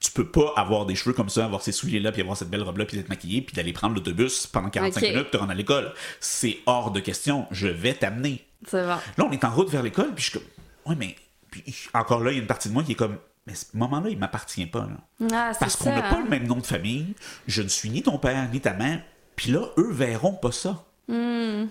[0.00, 2.62] Tu peux pas avoir des cheveux comme ça, avoir ces souliers-là, puis avoir cette belle
[2.62, 5.08] robe-là, puis d'être maquillé, puis d'aller prendre l'autobus pendant 45 Ok.
[5.10, 5.92] minutes te rendre à l'école.
[6.20, 7.46] C'est hors de question.
[7.50, 8.46] Je vais t'amener.
[8.66, 8.82] C'est.
[8.82, 10.48] Là, on est en route vers l'école, puis je suis comme.
[10.86, 11.14] Ouais, mais.
[11.50, 13.18] Puis encore là, il y a une partie de moi qui est comme.
[13.46, 15.28] Mais ce moment-là, il m'appartient pas, là.
[15.34, 16.22] Ah, Parce qu'on n'a pas hein.
[16.24, 17.14] le même nom de famille.
[17.46, 19.02] Je ne suis ni ton père, ni ta mère.
[19.36, 20.82] Puis là, eux verront pas ça.
[21.08, 21.66] Hmm.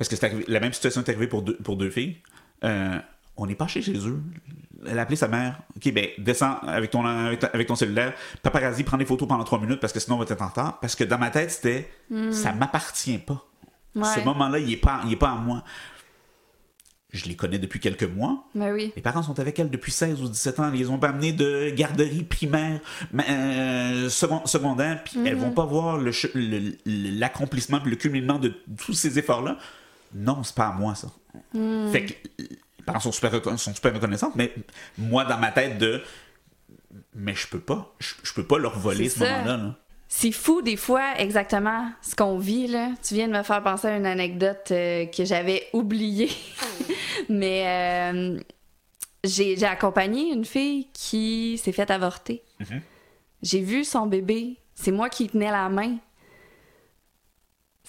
[0.00, 2.16] Parce que arrivé- la même situation est arrivée pour deux, pour deux filles.
[2.64, 2.98] Euh,
[3.36, 4.18] on est passé chez eux.
[4.86, 5.60] Elle a appelé sa mère.
[5.76, 8.14] OK, ben, descends avec ton, avec, ta- avec ton cellulaire.
[8.42, 10.80] Paparazzi, prends des photos pendant trois minutes parce que sinon on va être en retard.
[10.80, 11.90] Parce que dans ma tête, c'était
[12.32, 13.44] ça m'appartient pas.
[13.94, 14.00] Hmm.
[14.02, 14.08] Ouais.
[14.14, 15.64] Ce moment-là, il est pas, il est pas à moi.
[17.12, 18.44] Je les connais depuis quelques mois.
[18.54, 18.92] Ben oui.
[18.94, 20.70] Mes parents sont avec elle depuis 16 ou 17 ans.
[20.72, 22.80] Ils les ont pas amenés de garderie primaire,
[23.28, 28.54] euh, second- secondaire, puis elles vont pas voir che- le- le- l'accomplissement le culminement de
[28.78, 29.58] tous ces efforts-là.
[30.14, 31.08] Non, c'est pas à moi, ça.
[31.92, 34.52] Fait que les parents sont super, sont super reconnaissantes, mais
[34.98, 36.02] moi, dans ma tête, de.
[37.14, 37.94] Mais je peux pas.
[38.00, 39.56] Je, je peux pas leur voler ce moment-là.
[39.56, 39.74] là.
[40.08, 42.90] C'est fou, des fois, exactement ce qu'on vit, là.
[43.06, 46.30] Tu viens de me faire penser à une anecdote euh, que j'avais oubliée.
[47.28, 48.40] Mais euh,
[49.22, 52.42] j'ai j'ai accompagné une fille qui s'est faite avorter.
[52.58, 52.80] Mhm.
[53.42, 54.56] J'ai vu son bébé.
[54.74, 55.96] C'est moi qui tenais la main.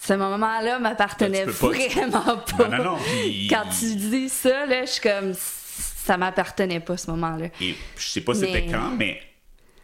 [0.03, 2.67] Ce moment-là m'appartenait Ben, vraiment pas.
[2.67, 2.97] Non, non, non.
[2.97, 5.33] puis- Quand tu dis ça, là, je suis comme...
[5.35, 7.47] Ça m'appartenait pas, ce moment-là.
[7.61, 9.21] Et je sais pas c'était Mais- quand, mais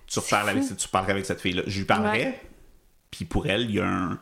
[0.08, 1.62] tu reparles avec, tu parlerais avec cette fille-là.
[1.68, 2.42] Je lui parlerais,
[3.12, 4.20] puis pour elle, il y a un.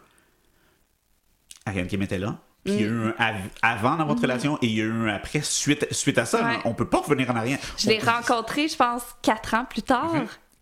[1.66, 2.38] Ariane Kim était là.
[2.66, 2.92] Puis il y a Mm.
[2.92, 5.88] eu un av- avant dans votre relation et il y a eu un après suite,
[5.94, 6.44] suite à ça.
[6.44, 6.58] Ouais.
[6.66, 7.60] On peut pas revenir en arrière.
[7.78, 10.14] Je l'ai peut- rencontrée, je pense, quatre ans plus tard.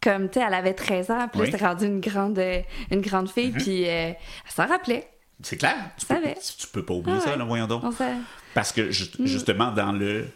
[0.02, 1.50] Comme, tu sais, elle avait 13 ans, puis Oui.
[1.52, 4.16] c'était rendue une grande, euh, une grande fille, puis euh, elle
[4.54, 5.08] s'en rappelait.
[5.42, 5.76] C'est clair.
[5.98, 6.16] Tu peux,
[6.60, 7.84] tu peux pas oublier Ah ça, là, voyons donc.
[8.54, 9.26] Parce que Mm.
[9.26, 10.28] justement, dans le.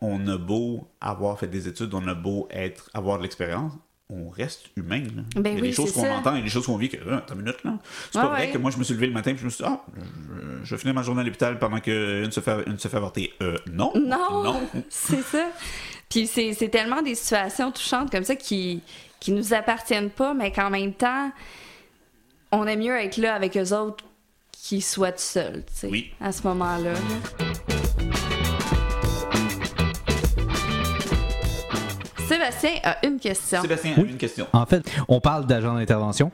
[0.00, 3.72] On a beau avoir fait des études, on a beau être, avoir de l'expérience,
[4.08, 5.02] on reste humain.
[5.02, 5.22] là.
[5.34, 6.98] Ben il y a oui, des choses qu'on entend et des choses qu'on vit que.
[7.10, 7.78] Ah, attends une minute, là.
[8.12, 9.64] C'est pas vrai que moi, je me suis levé le matin et je me suis
[9.64, 12.78] dit, ah, je, je vais finir ma journée à l'hôpital pendant qu'une se fait, une
[12.78, 13.32] se fait avorter.
[13.42, 13.92] Euh, non.
[13.96, 14.60] Non, Non.
[14.88, 15.46] c'est ça.
[16.08, 18.82] Puis c'est c'est tellement des situations touchantes comme ça qui,
[19.18, 21.32] qui nous appartiennent pas, mais qu'en même temps,
[22.52, 24.04] on aime mieux être là avec eux autres
[24.52, 26.12] qu'ils soient seuls, tu sais, Oui.
[26.20, 26.92] à ce moment-là.
[32.28, 33.60] Sébastien a une question.
[33.62, 34.10] Sébastien, Oui.
[34.10, 34.46] une question.
[34.52, 36.30] En fait, on parle d'agent d'intervention,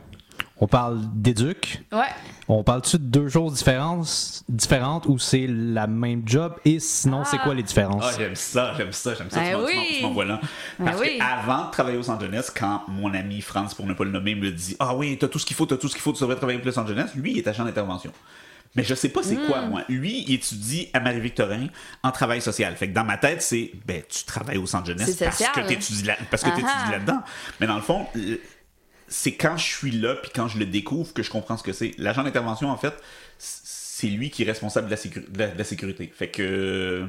[0.61, 1.83] on parle d'éduc.
[1.93, 2.07] Ouais.
[2.49, 6.55] On parle-tu de deux choses différentes, différentes ou c'est la même job?
[6.65, 8.03] Et sinon c'est quoi les différences?
[8.07, 9.41] Ah, j'aime ça, j'aime ça, j'aime ça.
[9.41, 9.77] Ben tu tu oui.
[9.77, 10.41] m'en- tu m'envoies là.
[10.79, 11.19] Ben Parce oui.
[11.21, 14.35] avant de travailler au Los Angeles, quand mon ami France, pour ne pas le nommer,
[14.35, 16.21] me dit Ah oui, t'as tout ce qu'il faut, t'as tout ce qu'il faut, tu
[16.21, 18.13] devrais travailler pour Los Angeles, lui, il est agent d'intervention.
[18.77, 19.71] Mais je sais pas c'est quoi, Hmm.
[19.71, 19.83] moi.
[19.89, 21.69] Lui, il étudie à Marie-Victorin
[22.03, 22.75] en travail social.
[22.77, 26.03] Fait que dans ma tête, c'est ben, tu travailles au Angeles C'est parce que t'étudies
[26.05, 26.91] là, parce que Ah t'étudies ah.
[26.93, 27.21] là-dedans.
[27.61, 28.07] Mais dans le fond,
[29.09, 31.73] c'est quand je suis là puis quand je le découvre que je comprends ce que
[31.73, 31.93] c'est.
[31.99, 32.95] L'agent d'intervention, en fait,
[33.39, 36.11] c'est lui qui est responsable de la, sécu- de la- de la sécurité.
[36.15, 37.07] Fait que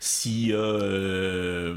[0.00, 1.76] s'il y a euh,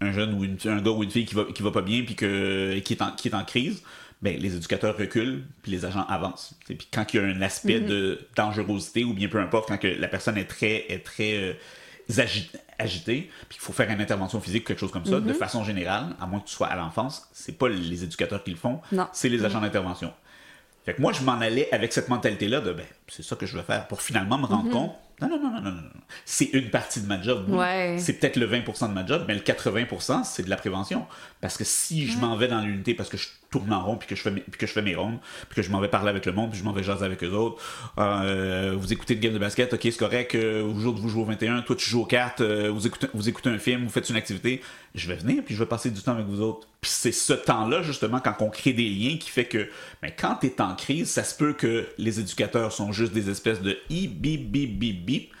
[0.00, 2.02] un jeune ou une, un gars ou une fille qui va, qui va pas bien
[2.04, 3.82] puis que, qui, est en, qui est en crise,
[4.20, 6.54] ben, les éducateurs reculent puis les agents avancent.
[6.66, 9.88] Puis quand il y a un aspect de dangerosité ou bien peu importe, quand que
[9.88, 11.52] la personne est très, est très euh,
[12.10, 15.64] agi- agitée, puis qu'il faut faire une intervention physique quelque chose comme ça, de façon
[15.64, 18.80] générale, à moins que tu sois à l'enfance, c'est pas les éducateurs qui le font,
[19.12, 20.12] c'est les agents d'intervention.
[20.84, 23.56] Fait que moi, je m'en allais avec cette mentalité-là de ben, c'est ça que je
[23.56, 24.92] veux faire pour finalement me rendre compte.
[25.20, 25.82] Non, non, non, non, non, non.
[25.82, 25.88] non.
[26.24, 27.48] C'est une partie de ma job.
[27.50, 27.96] Ouais.
[28.00, 31.06] C'est peut-être le 20% de ma job, mais le 80%, c'est de la prévention.
[31.40, 34.08] Parce que si je m'en vais dans l'unité parce que je tourne en rond, puis
[34.08, 35.88] que je fais mes, puis que je fais mes rondes, puis que je m'en vais
[35.88, 37.62] parler avec le monde, puis je m'en vais jaser avec eux autres,
[37.98, 41.22] euh, vous écoutez une game de basket, ok, c'est correct, euh, vous jouez, vous jouez
[41.22, 43.90] au 21, toi tu joues aux cartes, euh, vous, écoutez, vous écoutez un film, vous
[43.90, 44.62] faites une activité,
[44.94, 46.66] je vais venir, puis je vais passer du temps avec vous autres.
[46.80, 49.68] Puis c'est ce temps-là, justement, quand on crée des liens qui fait que,
[50.02, 53.30] mais quand tu es en crise, ça se peut que les éducateurs sont juste des
[53.30, 55.32] espèces de i, bip, bip, bip, bip,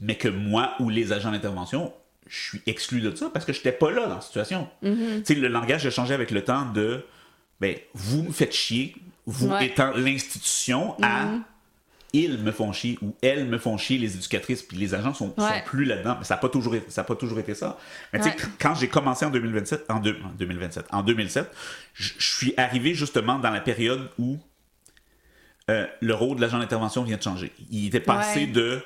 [0.00, 1.92] mais que moi ou les agents d'intervention,
[2.28, 4.68] je suis exclu de ça parce que je n'étais pas là dans la situation.
[4.82, 7.04] Tu sais, le langage a changé avec le temps de,
[7.60, 8.94] ben, vous me faites chier,
[9.26, 9.66] vous Ouais.
[9.66, 11.28] étant l'institution, à
[12.16, 15.34] ils me font chier ou elles me font chier, les éducatrices, puis les agents sont,
[15.36, 16.14] sont plus là-dedans.
[16.20, 17.76] Mais ça n'a pas, toujours été- ça a pas toujours été ça.
[18.12, 21.50] Mais tu sais, quand j'ai commencé en 2027, en, deux- en 2027, en 2007,
[21.94, 24.38] je suis arrivé justement dans la période où
[25.70, 27.50] euh, le rôle de l'agent d'intervention vient de changer.
[27.70, 28.80] Il était passé de,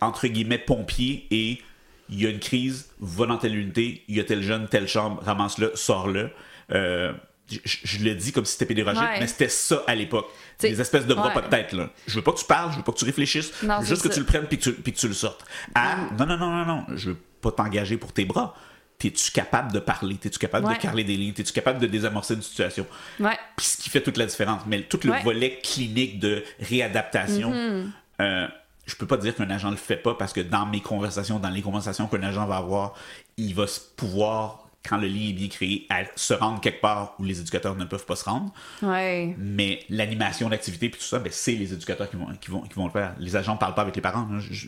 [0.00, 1.62] entre guillemets, pompier et
[2.10, 4.86] il y a une crise, va dans telle unité, il y a tel jeune, telle
[4.88, 6.30] chambre, ramasse-le, sors-le,
[6.72, 7.12] Euh,
[7.50, 9.20] je, je le dis comme si c'était pédagogique, Ouais.
[9.20, 10.26] mais c'était ça à l'époque.
[10.58, 11.34] T'sais, Des espèces de bras ouais.
[11.34, 11.90] pas de tête, là.
[12.06, 14.08] Je veux pas que tu parles, je veux pas que tu réfléchisses, Non, juste que
[14.08, 14.14] ça.
[14.14, 15.44] tu le prennes puis que tu, puis que tu le sortes.
[15.74, 18.54] Ah, non, non, non, non, non, je veux pas t'engager pour tes bras.
[18.98, 20.16] T'es-tu capable de parler?
[20.16, 20.74] T'es-tu capable Ouais.
[20.76, 21.34] de carler des lignes?
[21.34, 22.86] T'es-tu capable de désamorcer une situation?
[23.20, 23.38] Ouais.
[23.56, 24.62] Puis ce qui fait toute la différence.
[24.66, 27.90] Mais tout le volet clinique de réadaptation, Mm-hmm.
[28.22, 28.48] euh,
[28.86, 31.50] je peux pas dire qu'un agent le fait pas parce que dans mes conversations, dans
[31.50, 32.94] les conversations qu'un agent va avoir,
[33.36, 37.24] il va pouvoir, quand le lien est bien créé, à se rendre quelque part où
[37.24, 38.52] les éducateurs ne peuvent pas se rendre.
[38.82, 39.34] Ouais.
[39.38, 42.74] Mais l'animation d'activité puis tout ça, ben, c'est les éducateurs qui vont, qui, vont, qui
[42.74, 43.14] vont le faire.
[43.18, 44.28] Les agents ne parlent pas avec les parents.
[44.32, 44.38] hein.
[44.38, 44.66] Je, je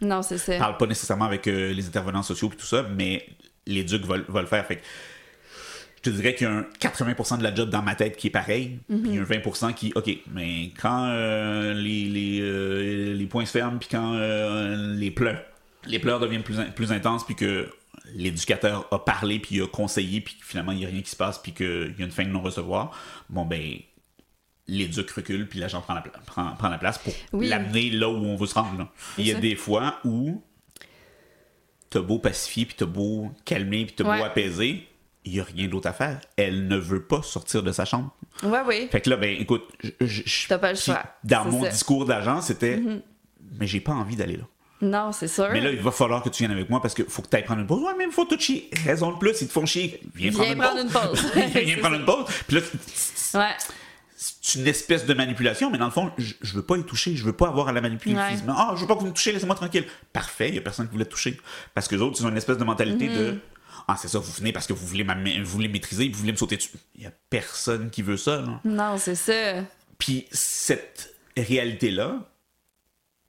[0.00, 0.56] Non, c'est ça.
[0.58, 3.26] parle pas nécessairement avec euh, les intervenants sociaux puis tout ça, mais
[3.66, 4.64] l'éduc va, va le faire.
[4.66, 4.82] Fait que
[5.96, 8.28] je te dirais qu'il y a un 80% de la job dans ma tête qui
[8.28, 12.38] est pareil, puis il y a un 20% qui, OK, mais quand euh, les, les,
[12.40, 14.12] euh, les points se ferment, puis quand
[14.96, 15.42] les pleurs,
[15.86, 17.68] les pleurs deviennent plus, in- plus intenses, puis que
[18.14, 21.16] l'éducateur a parlé, puis il a conseillé, puis finalement il n'y a rien qui se
[21.16, 22.96] passe, puis qu'il y a une fin de non-recevoir,
[23.28, 23.78] bon ben
[24.66, 27.48] l'éduc recule, puis l'agent prend la, prend, prend la place pour Oui.
[27.48, 28.78] l'amener là où on veut se rendre.
[28.78, 28.88] là.
[29.16, 29.40] Il y a ça.
[29.40, 30.42] des fois où
[31.90, 34.18] t'as beau pacifier, puis t'as beau calmer, puis t'as Ouais.
[34.18, 34.86] beau apaiser,
[35.24, 36.20] il n'y a rien d'autre à faire.
[36.36, 38.14] Elle ne veut pas sortir de sa chambre.
[38.42, 38.88] Ouais, oui.
[38.90, 41.02] Fait que là, ben écoute, je- je- je- T'as pas le puis choix.
[41.24, 41.70] Dans mon ça.
[41.70, 42.80] Discours d'agent, c'était
[43.58, 44.44] Mais j'ai pas envie d'aller là.
[44.80, 45.48] Non, c'est sûr.
[45.52, 47.36] Mais là, il va falloir que tu viennes avec moi parce qu'il faut que tu
[47.36, 47.82] ailles prendre une pause.
[47.82, 48.70] Ouais, mais il faut tout chier.
[48.84, 50.00] Raison de plus, ils te font chier.
[50.14, 51.24] Viens, Viens prendre une pause.
[51.34, 52.00] Viens prendre ça.
[52.00, 52.24] une pause.
[52.46, 52.62] Puis là,
[53.34, 53.56] Ouais.
[54.16, 57.16] c'est une espèce de manipulation, mais dans le fond, je, je veux pas y toucher,
[57.16, 58.30] je veux pas avoir à la manipuler Ouais.
[58.30, 58.54] physiquement.
[58.56, 59.84] Ah, je veux pas que vous me touchez, laissez-moi tranquille.
[60.12, 61.38] Parfait, il y a personne qui voulait te toucher.
[61.74, 63.40] Parce que les autres, ils ont une espèce de mentalité de Mhm.
[63.90, 66.36] Ah, c'est ça, vous venez parce que vous voulez, vous voulez maîtriser, vous voulez me
[66.36, 66.70] sauter dessus.
[66.94, 68.60] Il y a personne qui veut ça, là.
[68.64, 69.32] Non, c'est ça.
[69.98, 72.18] Puis cette réalité-là,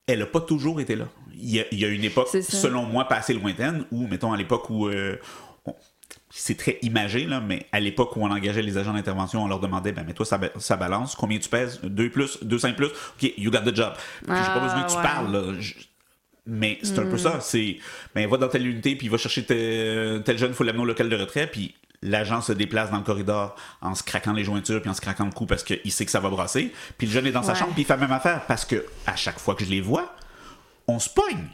[0.05, 1.07] elle a pas toujours été là.
[1.35, 4.33] Il y a, il y a une époque, selon moi, pas assez lointaine, où, mettons,
[4.33, 4.87] à l'époque où.
[4.87, 5.17] euh,
[5.65, 5.75] on-
[6.31, 9.59] c'est très imagé, là, mais à l'époque où on engageait les agents d'intervention, on leur
[9.59, 11.79] demandait, ben, mais toi, ça, ba- ça balance, combien tu pèses?
[11.83, 13.93] 2 plus, 2, 5 plus, ok, you got the job.
[14.27, 15.01] Puis j'ai pas Ah, besoin que tu ouais.
[15.03, 15.53] parles, là.
[15.59, 15.73] Je-
[16.45, 17.19] mais c'est un peu Hmm.
[17.19, 17.77] ça, c'est,
[18.15, 21.09] ben, va dans telle unité, puis va chercher tel, tel jeune, faut l'amener au local
[21.09, 24.89] de retrait, puis l'agent se déplace dans le corridor en se craquant les jointures, puis
[24.89, 27.25] en se craquant le cou parce qu'il sait que ça va brasser, puis le jeune
[27.27, 29.55] est dans sa chambre, puis il fait la même affaire, parce que à chaque fois
[29.55, 30.13] que je les vois,
[30.89, 31.47] on se pogne.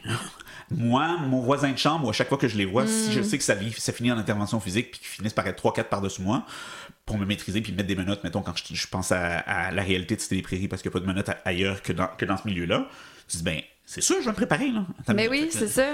[0.70, 3.38] Moi, mon voisin de chambre, à chaque fois que je les vois, si je sais
[3.38, 3.54] que ça,
[3.92, 6.44] finit en intervention physique, puis qu'ils finissent par être 3-4 par-dessus moi,
[7.04, 9.70] pour me maîtriser, puis me mettre des menottes, mettons, quand je, je pense à, à
[9.70, 11.92] la réalité de Cité des Prairies, parce qu'il n'y a pas de menottes ailleurs que
[11.92, 12.88] dans, que dans ce milieu-là,
[13.28, 14.84] je dis, ben, c'est sûr, je vais me préparer, là.
[15.08, 15.30] Mais minute.
[15.30, 15.86] oui, c'est ça.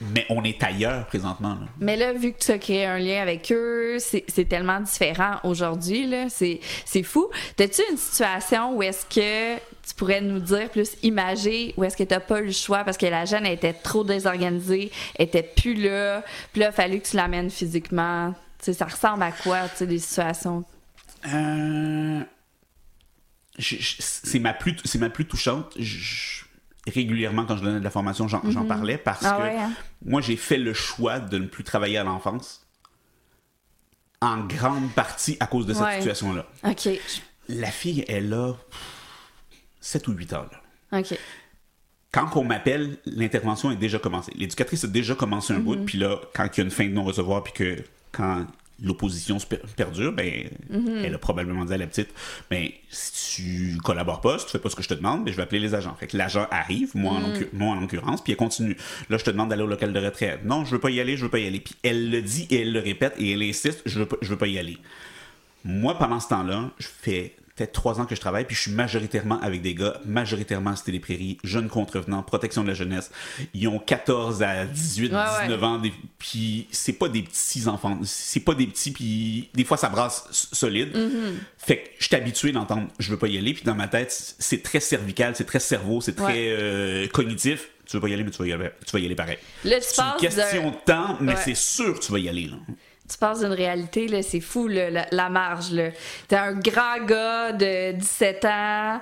[0.00, 1.66] Mais on est ailleurs présentement, là.
[1.80, 6.06] Mais là, vu que tu as créé un lien avec eux, c'est tellement différent aujourd'hui,
[6.06, 6.26] là.
[6.28, 7.28] C'est fou.
[7.56, 12.02] T'as-tu une situation où est-ce que tu pourrais nous dire plus imagée, où est-ce que
[12.02, 16.22] t'as pas eu le choix parce que la jeune était trop désorganisée, était plus là,
[16.52, 18.34] puis là, il a fallu que tu l'amènes physiquement?
[18.60, 20.64] Ça ressemble à quoi, tu sais, des situations?
[21.32, 22.20] Euh,
[23.58, 25.72] c'est ma plus ma plus touchante.
[25.78, 26.44] Je-
[26.86, 29.72] régulièrement quand je donnais de la formation, j'en j'en parlais parce Ah que ouais, hein?
[30.04, 32.66] moi j'ai fait le choix de ne plus travailler à l'enfance
[34.20, 35.96] en grande partie à cause de cette Ouais.
[35.98, 36.46] situation-là.
[36.64, 36.88] OK.
[37.48, 38.54] La fille, elle a
[39.80, 40.46] 7 ou 8 ans.
[40.92, 40.98] là.
[41.00, 41.18] OK.
[42.12, 44.32] Quand on m'appelle, l'intervention est déjà commencée.
[44.34, 46.92] L'éducatrice a déjà commencé un bout, puis là, quand il y a une fin de
[46.92, 48.46] non-recevoir, puis que quand
[48.82, 49.38] l'opposition
[49.76, 50.48] perdure, ben,
[51.02, 52.10] elle a probablement dit à la petite,
[52.50, 55.30] ben, si tu collabores pas, si tu fais pas ce que je te demande, ben,
[55.30, 55.94] je vais appeler les agents.
[55.98, 58.76] Fait que l'agent arrive, moi, en, l'occur- moi en l'occurrence, puis elle continue.
[59.08, 60.44] Là, je te demande d'aller au local de retraite.
[60.44, 61.60] Non, je veux pas y aller, je veux pas y aller.
[61.60, 64.28] Puis elle le dit et elle le répète et elle insiste, je veux pas, je
[64.28, 64.76] veux pas y aller.
[65.64, 68.70] Moi, pendant ce temps-là, je fais peut-être trois ans que je travaille, puis je suis
[68.70, 73.10] majoritairement avec des gars, majoritairement à Cité des Prairies, jeunes contrevenants, protection de la jeunesse.
[73.54, 77.98] Ils ont 14 à 18, Ouais, 19 ans, des- puis c'est pas des petits enfants,
[78.04, 80.96] c'est pas des petits, puis des fois ça brasse solide.
[81.58, 84.12] Fait que je suis habitué d'entendre je veux pas y aller, puis dans ma tête,
[84.38, 86.56] c'est très cervical, c'est très cerveau, c'est très Ouais.
[86.58, 87.68] euh, cognitif.
[87.86, 89.38] Tu veux pas y aller, mais tu vas y aller, tu vas y aller pareil.
[89.62, 91.40] C'est une question de temps, mais Ouais.
[91.44, 92.48] c'est sûr que tu vas y aller.
[92.48, 92.56] Là.
[93.10, 95.70] Tu passes d'une réalité, là, c'est fou, là, la, la marge.
[95.72, 95.90] Là.
[96.28, 99.00] T'es un grand gars de 17 ans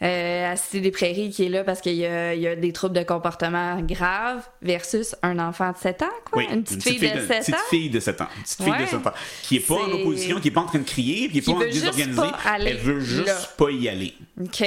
[0.00, 2.54] euh, à Cité des Prairies qui est là parce qu'il y a, il y a
[2.54, 6.42] des troubles de comportement graves versus un enfant de 7 ans, quoi.
[6.42, 7.58] Oui, une petite fille, de 7 petite ans.
[7.68, 8.28] fille de 7 ans.
[8.36, 9.12] Une petite fille de 7 ans.
[9.42, 11.52] Qui est pas en opposition, qui est pas en train de crier, qui est Qui
[11.52, 12.20] pas juste désorganisée.
[12.20, 13.34] pas aller Elle veut juste là.
[13.56, 14.14] pas y aller.
[14.40, 14.64] OK.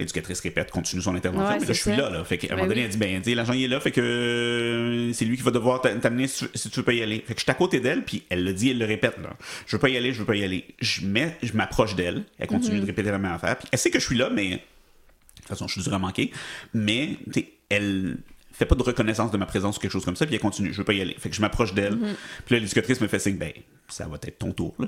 [0.00, 2.24] L'éducatrice répète, continue son intervention, Ouais, mais là, c'est je suis là, là.
[2.24, 4.00] Fait qu'à un Ben moment donné, elle dit, ben, l'agent il est là, fait que
[4.00, 7.02] euh, c'est lui qui va devoir t'a- t'amener si, tu- si tu veux pas y
[7.02, 7.22] aller.
[7.26, 9.30] Fait que je suis à côté d'elle, puis elle le dit, elle le répète, là.
[9.66, 10.64] Je veux pas y aller, je veux pas y aller.
[10.80, 12.80] Je mets, je m'approche d'elle, elle continue Mhm.
[12.82, 15.46] de répéter la même affaire, puis elle sait que je suis là, mais de toute
[15.48, 16.30] façon, je suis dur à manquer.
[16.74, 18.16] Mais, tu sais, elle,
[18.52, 20.72] fais pas de reconnaissance de ma présence ou quelque chose comme ça, puis elle continue,
[20.72, 21.14] je veux pas y aller.
[21.18, 22.14] Fait que je m'approche d'elle, Mm-hmm.
[22.46, 23.52] puis là, l'éducatrice me fait signe, ben,
[23.88, 24.86] ça va être ton tour, là.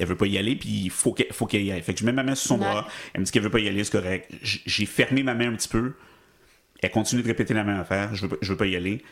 [0.00, 1.82] Elle veut pas y aller, puis il faut qu'elle faut qu'elle y aille.
[1.82, 2.66] Fait que je mets ma main sur son Ouais.
[2.70, 4.30] bras, elle me dit qu'elle veut pas y aller, c'est correct.
[4.42, 5.92] J'ai fermé ma main un petit peu,
[6.82, 9.02] elle continue de répéter la même affaire, je veux je veux pas y aller.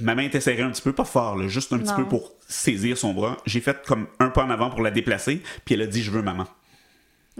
[0.00, 1.96] Ma main était serrée un petit peu, pas fort, là, juste un petit Non.
[1.96, 3.36] peu pour saisir son bras.
[3.46, 6.10] J'ai fait comme un pas en avant pour la déplacer, puis elle a dit, je
[6.10, 6.46] veux maman.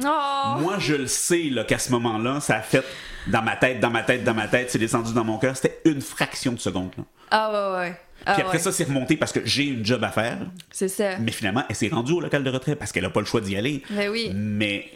[0.02, 0.56] Oh!
[0.60, 2.84] Moi, je le sais là, qu'à ce moment-là, ça a fait
[3.26, 5.56] dans ma tête, dans ma tête, dans ma tête, c'est descendu dans mon cœur.
[5.56, 6.90] C'était une fraction de seconde.
[6.98, 7.04] là.
[7.30, 8.00] Ah ouais, ouais.
[8.24, 8.62] Ah, Puis après ouais.
[8.62, 10.38] ça, c'est remonté parce que j'ai une job à faire.
[10.70, 11.18] C'est ça.
[11.18, 13.40] Mais finalement, elle s'est rendue au local de retrait parce qu'elle n'a pas le choix
[13.40, 13.82] d'y aller.
[13.90, 14.30] Ben oui.
[14.34, 14.88] Mais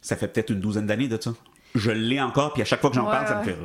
[0.00, 1.34] ça fait peut-être une douzaine d'années de ça.
[1.74, 3.56] Je l'ai encore, puis à chaque fois que j'en Ouais, parle, ça me fait.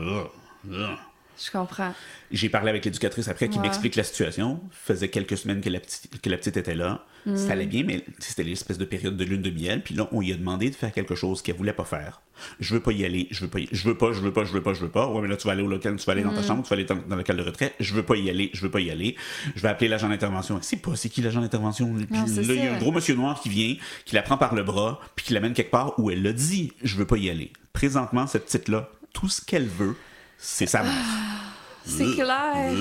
[1.44, 1.94] Je comprends.
[2.32, 3.64] J'ai parlé avec l'éducatrice après qui Ouais.
[3.64, 4.60] m'explique la situation.
[4.72, 7.06] faisait quelques semaines que la petite, que la petite était là.
[7.26, 7.38] Mm.
[7.38, 9.82] Ça allait bien, mais c'était l'espèce de période de lune de miel.
[9.82, 12.22] Puis là, on lui a demandé de faire quelque chose qu'elle voulait pas faire.
[12.60, 13.70] Je veux pas y aller, je veux pas y...
[13.72, 15.08] je veux pas, je veux pas, je veux pas, je veux pas.
[15.08, 16.46] Ouais, mais là, tu vas aller au local, tu vas aller dans ta Mm.
[16.48, 17.74] chambre, tu vas aller dans, dans le local de retrait.
[17.80, 19.16] Je veux pas y aller, je veux pas y aller.
[19.56, 20.60] Je vais appeler l'agent d'intervention.
[20.62, 21.94] C'est pas, c'est qui l'agent d'intervention?
[21.96, 24.38] Puis Non, là, il y a un gros monsieur noir qui vient, qui la prend
[24.38, 27.18] par le bras, puis qui l'amène quelque part où elle l'a dit, je veux pas
[27.18, 27.52] y aller.
[27.72, 29.96] Présentement, cette petite-là, tout ce qu'elle veut,
[30.46, 30.92] c'est mère.
[31.86, 32.72] C'est clair.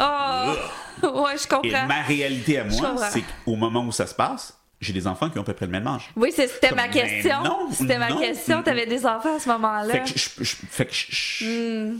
[0.00, 0.52] Oh!
[1.22, 1.86] Ouais, je Et comprends.
[1.86, 5.38] ma réalité à moi, c'est qu'au moment où ça se passe, j'ai des enfants qui
[5.38, 6.10] ont à peu près le même âge.
[6.16, 7.42] Oui, c'est- c'était ma question.
[7.42, 8.62] ben C'était ma question.
[8.62, 9.92] T'avais des enfants à ce moment-là.
[9.92, 11.44] Fait que je, je- fait que je- je-
[11.92, 11.98] Hmm.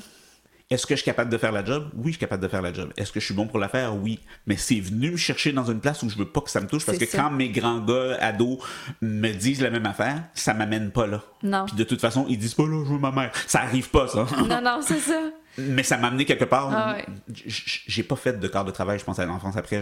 [0.69, 1.91] Est-ce que je suis capable de faire la job?
[1.95, 2.93] Oui, je suis capable de faire la job.
[2.97, 3.95] Est-ce que je suis bon pour la faire?
[3.95, 4.19] Oui.
[4.49, 6.67] Mais c'est venu me chercher dans une place où je veux pas que ça me
[6.67, 7.19] touche parce que ça.
[7.19, 8.59] quand mes grands gars, ados,
[9.01, 11.23] me disent la même affaire, ça m'amène pas là.
[11.45, 11.67] Non.
[11.67, 13.31] Puis de toute façon, ils disent pas là, je veux ma mère.
[13.47, 14.27] Ça arrive pas, ça.
[14.47, 15.21] Non, non, c'est ça.
[15.59, 16.71] Mais ça m'a amené quelque part.
[16.73, 17.07] Ah ouais.
[17.47, 19.81] J'ai pas fait de corps de travail, je pense, à l'enfance après.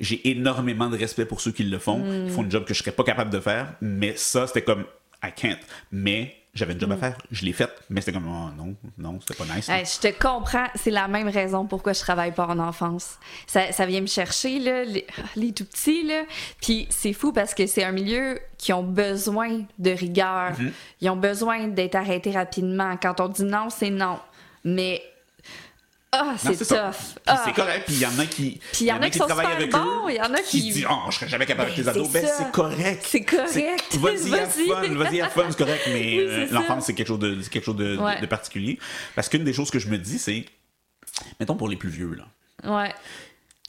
[0.00, 1.98] J'ai énormément de respect pour ceux qui le font.
[2.00, 2.26] Hmm.
[2.26, 3.74] Ils font une job que je serais pas capable de faire.
[3.80, 4.84] Mais ça, c'était comme,
[5.24, 5.60] I can't.
[5.92, 7.16] Mais j'avais une job à faire.
[7.30, 7.72] Je l'ai faite.
[7.88, 9.68] Mais c'était comme, oh non, non, c'était pas nice.
[9.68, 9.72] Hmm.
[9.72, 10.66] Hey, je te comprends.
[10.74, 13.18] C'est la même raison pourquoi je travaille pas en enfance.
[13.46, 16.24] Ça, ça vient me chercher, là, les, les tout petits, là.
[16.60, 20.52] Puis c'est fou parce que c'est un milieu qui ont besoin de rigueur.
[20.52, 20.72] Mm-hmm.
[21.00, 22.96] Ils ont besoin d'être arrêtés rapidement.
[23.00, 24.18] Quand on dit non, c'est non.
[24.64, 25.02] Mais.
[26.14, 26.92] Ah, c'est c'est tough.
[26.92, 27.42] Puis Ah.
[27.44, 27.84] c'est correct.
[27.86, 28.60] Puis il y en a qui.
[28.80, 29.78] Y en a qui sont travaillent avec eux,
[30.10, 32.08] il y en a qui- disent, oh, je serais jamais capable avec Ben, les ados.
[32.12, 33.04] c'est Ben, c'est correct.
[33.08, 33.48] C'est correct.
[33.50, 35.82] C'est- Vas-y, à fun, vas-y, à fun, c'est correct.
[35.88, 38.78] Mais euh, c'est l'enfance, c'est quelque chose de, c'est quelque chose de, particulier.
[39.14, 40.44] Parce qu'une des choses que je me dis, c'est,
[41.40, 42.26] mettons pour les plus vieux, là.
[42.78, 42.94] Ouais.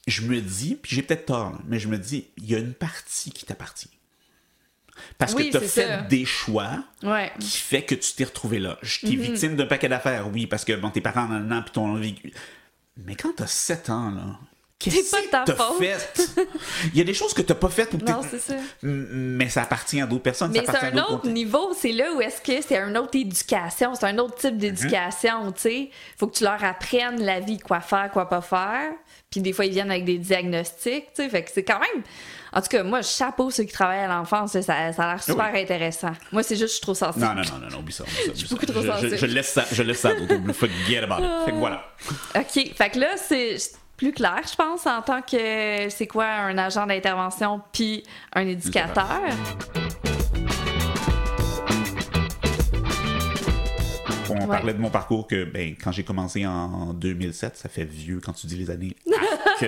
[0.06, 2.74] je me dis, puis j'ai peut-être tort, mais je me dis, il y a une
[2.74, 3.90] partie qui t'appartient.
[5.18, 5.98] Parce Oui, que tu as fait ça.
[6.02, 7.32] des choix Ouais.
[7.40, 8.78] qui fait que tu t'es retrouvé là.
[8.82, 9.10] Je Mhm.
[9.12, 11.94] t'es victime d'un paquet d'affaires, oui, parce que bon, tes parents en ont puis ton
[11.96, 12.32] vécu.
[12.98, 14.40] Mais quand t'as 7 ans, là,
[14.92, 16.20] qu'est-ce que ta t'as fait?
[16.94, 18.54] Il y a des choses que t'as pas faites ou Non, c'est ça.
[18.82, 20.52] Mais ça appartient à d'autres personnes.
[20.52, 24.06] Mais c'est un autre niveau, c'est là où est-ce que c'est une autre éducation, c'est
[24.06, 25.90] un autre type d'éducation, tu sais.
[26.18, 28.92] Faut que tu leur apprennes la vie, quoi faire, quoi pas faire.
[29.30, 31.30] Puis des fois, ils viennent avec des diagnostics, tu sais.
[31.30, 32.04] Fait que c'est quand même.
[32.56, 35.50] En tout cas, moi, chapeau ceux qui travaillent à l'enfance, ça, ça a l'air super
[35.54, 35.62] Oui.
[35.62, 36.12] intéressant.
[36.32, 37.26] Moi, c'est juste, je suis trop sensible.
[37.26, 38.04] Non, non, non, non, non, oublie ça.
[38.04, 38.72] oublie ça, oublie beaucoup ça.
[38.74, 39.18] trop je, je- sensible.
[39.18, 40.12] je laisse ça, je laisse ça.
[40.54, 41.46] Forget about it.
[41.46, 41.84] Fait que voilà.
[42.36, 42.74] OK.
[42.76, 43.58] Fait que là, c'est
[43.98, 48.04] plus clair, je pense, en tant que c'est quoi un agent d'intervention puis
[48.34, 49.20] un éducateur.
[54.30, 54.48] On Ouais.
[54.48, 58.34] parlait de mon parcours que ben, quand j'ai commencé en 2007, ça fait vieux quand
[58.34, 58.96] tu dis les années.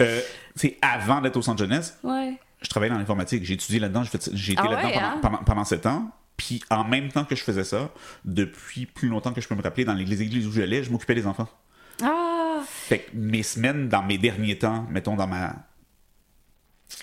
[0.00, 0.20] euh,
[0.54, 2.38] sais, avant d'être au centre jeunesse, Ouais.
[2.62, 3.44] je travaillais dans l'informatique.
[3.44, 5.18] J'ai étudié là-dedans, j'ai, été Ah là-dedans ouais, pendant, hein?
[5.20, 6.08] pendant, pendant sept ans.
[6.36, 7.90] Puis en même temps que je faisais ça,
[8.24, 11.14] depuis plus longtemps que je peux me rappeler, dans les églises où j'allais, je m'occupais
[11.16, 11.48] des enfants.
[12.02, 12.29] Ah!
[12.90, 15.54] Fait que mes semaines, dans mes derniers temps, mettons dans ma.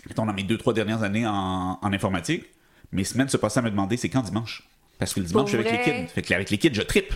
[0.06, 2.43] Mettons dans mes deux, trois dernières années en, en informatique,
[2.91, 4.67] mes semaines se passaient à me demander c'est quand dimanche?
[5.00, 6.08] Parce que le dimanche, je suis avec les kids.
[6.13, 7.13] Fait que avec les kids, je trippe.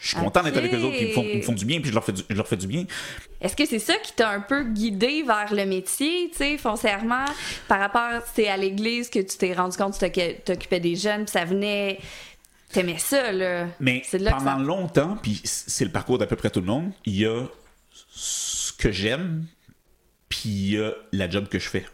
[0.00, 1.80] Je suis content d'être avec eux autres, ils me, font, ils me font du bien,
[1.82, 2.86] puis je leur fais du, je leur fais du bien.
[3.42, 7.26] Est-ce que c'est ça qui t'a un peu guidé vers le métier, tu sais, foncièrement,
[7.68, 10.96] par rapport, c'est à l'église que tu t'es rendu compte que tu t'occu- t'occupais des
[10.96, 11.98] jeunes, puis ça venait...
[12.72, 13.66] T'aimais ça, là?
[13.80, 14.62] Mais là pendant ça...
[14.62, 17.42] longtemps, puis c'est le parcours d'à peu près tout le monde, il y a
[18.10, 19.44] ce que j'aime,
[20.28, 21.86] puis a la job que je fais.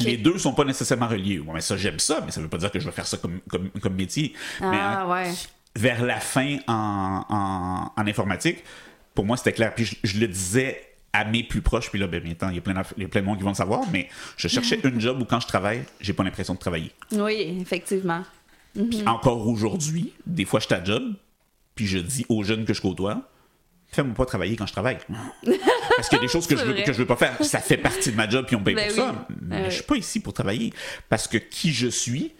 [0.00, 1.38] Les deux sont pas nécessairement reliés.
[1.38, 3.16] Ouais, mais ça, j'aime ça, mais ça veut pas dire que je vais faire ça
[3.16, 4.34] comme, comme, comme métier.
[4.60, 5.32] mais Ah, en- ouais.
[5.76, 8.58] vers la fin en, en, en informatique,
[9.14, 9.74] pour moi, c'était clair.
[9.74, 10.82] Puis je, je le disais
[11.12, 13.06] à mes plus proches, puis là, ben, maintenant, il y, a plein d'aff- il y
[13.06, 15.40] a plein de monde qui vont le savoir, mais je cherchais une job où quand
[15.40, 16.92] je travaille, j'ai pas l'impression de travailler.
[17.12, 18.22] Oui, effectivement.
[18.74, 21.14] Puis encore aujourd'hui, des fois, je suis à job,
[21.74, 23.22] puis je dis aux jeunes que je côtoie,
[23.90, 24.98] fais-moi pas travailler quand je travaille.
[25.96, 27.36] Parce qu'il y a des choses que je, veux, que je veux pas faire.
[27.44, 29.10] Ça fait partie de ma job, puis on paye Ben pour oui.
[29.10, 29.26] ça.
[29.42, 30.72] Mais Ben je suis pas ici pour travailler.
[31.08, 32.32] Parce que qui je suis,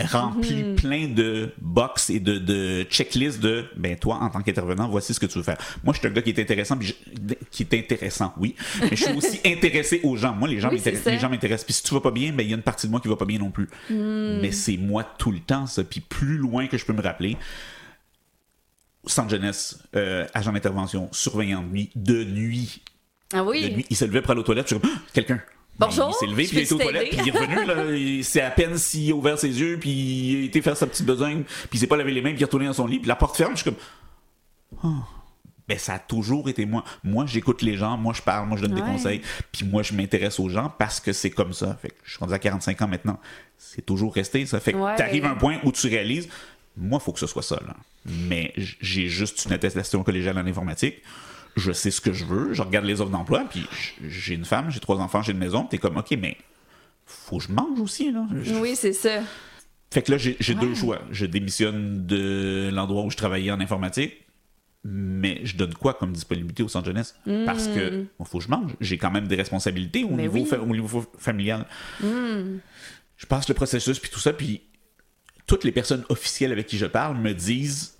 [0.00, 0.74] remplit Mhm.
[0.76, 5.18] plein de box et de, de checklists de ben toi en tant qu'intervenant voici ce
[5.18, 7.64] que tu veux faire moi je suis un gars qui est intéressant puis je- qui
[7.64, 11.12] est intéressant oui mais je suis aussi intéressé aux gens moi les gens Oui, m'intéressent
[11.12, 12.86] les gens m'intéressent puis si tu vas pas bien ben il y a une partie
[12.86, 14.38] de moi qui va pas bien non plus Hmm.
[14.40, 17.36] mais c'est moi tout le temps ça puis plus loin que je peux me rappeler
[19.06, 22.82] centre jeunesse euh, agent d'intervention surveillant de nuit de nuit
[23.32, 23.74] Ah de oui.
[23.76, 25.40] nuit il s'est levé pour aller aux toilettes je suis comme Ah, quelqu'un
[25.80, 27.84] Bonjour, il s'est levé, puis il était aux peux toilettes, puis il est revenu, là.
[27.96, 30.88] il- C'est à peine s'il a ouvert ses yeux, puis il a été faire sa
[30.88, 32.88] petite besogne, puis il s'est pas lavé les mains, puis il est retourné dans son
[32.88, 33.78] lit, puis la porte ferme, je suis comme.
[34.82, 35.06] Ah.
[35.68, 36.82] Ben, ça a toujours été moi.
[37.04, 39.20] Moi, j'écoute les gens, moi, je parle, moi, je donne des conseils,
[39.52, 41.78] puis moi, je m'intéresse aux gens parce que c'est comme ça.
[41.80, 43.20] Fait que je suis rendu à 45 ans maintenant.
[43.56, 44.58] C'est toujours resté, ça.
[44.60, 44.96] Fait que Ouais.
[44.96, 46.28] t'arrives à un point où tu réalises,
[46.78, 47.74] moi, il faut que ce soit ça, là.
[48.06, 51.02] Mais j'ai juste une attestation collégiale en informatique.
[51.56, 53.66] Je sais ce que je veux, je regarde les offres d'emploi, puis
[54.06, 56.36] j'ai une femme, j'ai trois enfants, j'ai une maison, t'es comme, OK, mais
[57.04, 58.26] faut que je mange aussi, là.
[58.42, 59.20] Je- Oui, c'est ça.
[59.92, 61.00] Fait que là, j'ai deux choix.
[61.10, 64.12] Je démissionne de l'endroit où je travaillais en informatique,
[64.84, 67.16] mais je donne quoi comme disponibilité au centre jeunesse?
[67.46, 68.72] Parce que faut que je mange.
[68.80, 70.16] J'ai quand même des responsabilités au, Hmm.
[70.16, 70.42] Mais niveau, oui.
[70.42, 70.46] Hmm.
[70.46, 71.66] fa- au niveau familial.
[72.02, 74.60] Je passe le processus, puis tout ça, puis
[75.48, 77.96] toutes les personnes officielles avec qui je parle me disent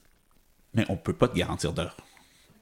[0.74, 1.96] mais on peut pas te garantir d'heure.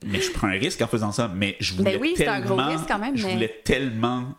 [0.05, 1.28] Mais je prends un risque en faisant ça.
[1.28, 3.61] Mais je voulais Ben oui, c'est un tellement, gros risque quand même, je mais- voulais
[3.64, 4.34] tellement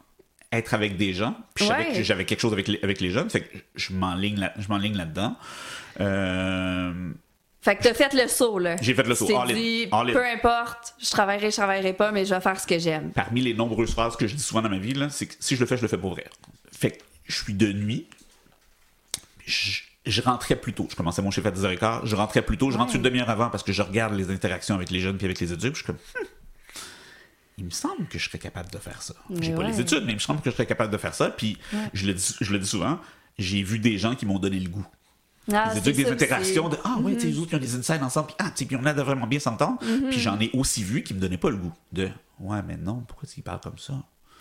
[0.51, 1.35] être avec des gens.
[1.53, 3.29] Puis je savais que j'avais quelque chose avec les, avec les jeunes.
[3.29, 5.35] Fait que je m'enligne là, là-dedans.
[5.99, 7.11] Euh,
[7.61, 8.77] Fait que t'as fait le saut, là.
[8.81, 12.23] J'ai fait le saut, all dit, all peu importe, je travaillerai, je travaillerai pas, mais
[12.23, 13.11] je vais faire ce que j'aime.
[13.11, 15.55] parmi les nombreuses phrases que je dis souvent dans ma vie, là, c'est que si
[15.55, 16.25] je le fais, je le fais pour vrai.
[16.71, 18.07] Fait que je suis de nuit.
[19.45, 20.87] Je, je rentrais plus tôt.
[20.89, 22.01] Je commençais mon chiffre à 10h15.
[22.05, 22.71] Je rentrais plus tôt.
[22.71, 22.97] Je rentre Ouais.
[22.97, 25.51] une demi-heure avant parce que je regarde les interactions avec les jeunes puis avec les
[25.53, 25.73] adultes.
[25.75, 26.27] puis Je suis comme, Hmm,
[27.59, 29.13] il me semble que je serais capable de faire ça.
[29.29, 29.67] J'ai Mais pas ouais.
[29.71, 31.29] les études, mais il me semble que je serais capable de faire ça.
[31.29, 31.57] Puis
[31.93, 32.99] je, le dis, je le dis souvent,
[33.39, 34.85] j'ai vu des gens qui m'ont donné le goût.
[35.51, 37.33] Ah, Des, des interactions de Ah ouais, tu sais, Mhm.
[37.33, 39.01] les autres, ils ont des insides ensemble, puis ah, tu sais, puis on a de
[39.01, 39.79] vraiment bien s'entendre.
[40.11, 43.03] Puis j'en ai aussi vu qui me donnaient pas le goût de Ouais, mais non,
[43.07, 43.93] pourquoi il parle comme ça?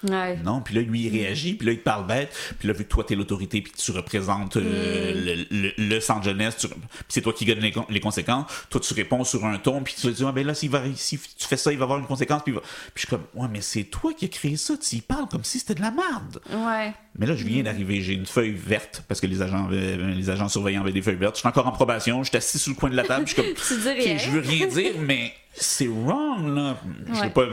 [0.02, 0.36] Ouais.
[0.44, 2.84] Non, puis là, lui, il réagit, puis là, il te parle bête, puis là, vu
[2.84, 6.68] que toi, t'es l'autorité, puis que tu représentes euh, le, le, le centre jeunesse, tu-
[6.68, 6.76] puis
[7.08, 10.02] c'est toi qui gagne les, les conséquences, toi, tu réponds sur un ton, puis tu
[10.02, 12.06] te dis, ah, ben là, s'il va, si tu fais ça, il va avoir une
[12.06, 14.56] conséquence, puis, il va- puis je suis comme, ouais, mais c'est toi qui as créé
[14.56, 16.40] ça, tu y parles comme si c'était de la merde.
[16.50, 16.92] Ouais.
[17.18, 20.28] Mais là, je viens d'arriver, j'ai une feuille verte, parce que les agents, avaient- les
[20.30, 22.70] agents surveillants avaient des feuilles vertes, je suis encore en probation, je suis assis sur
[22.72, 26.54] le coin de la table, je suis comme, je veux rien dire, mais c'est wrong,
[26.54, 26.76] là.
[27.14, 27.30] Je Ouais.
[27.30, 27.46] pas.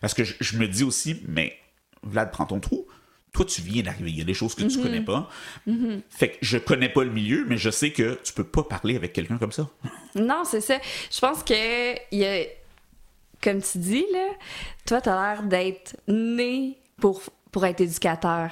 [0.00, 1.56] Parce que je, je me dis aussi, mais
[2.02, 2.86] Vlad, prends ton trou.
[3.32, 4.10] Toi, tu viens d'arriver.
[4.10, 4.72] Il y a des choses que Mm-hmm.
[4.72, 5.28] tu connais pas.
[6.08, 8.96] Fait que je connais pas le milieu, mais je sais que tu peux pas parler
[8.96, 9.68] avec quelqu'un comme ça.
[10.16, 10.78] Non, c'est ça.
[11.12, 11.54] Je pense que
[12.12, 12.44] y a,
[13.40, 14.26] comme tu dis là,
[14.84, 17.22] toi t'as l'air d'être né pour
[17.52, 18.50] pour être éducateur.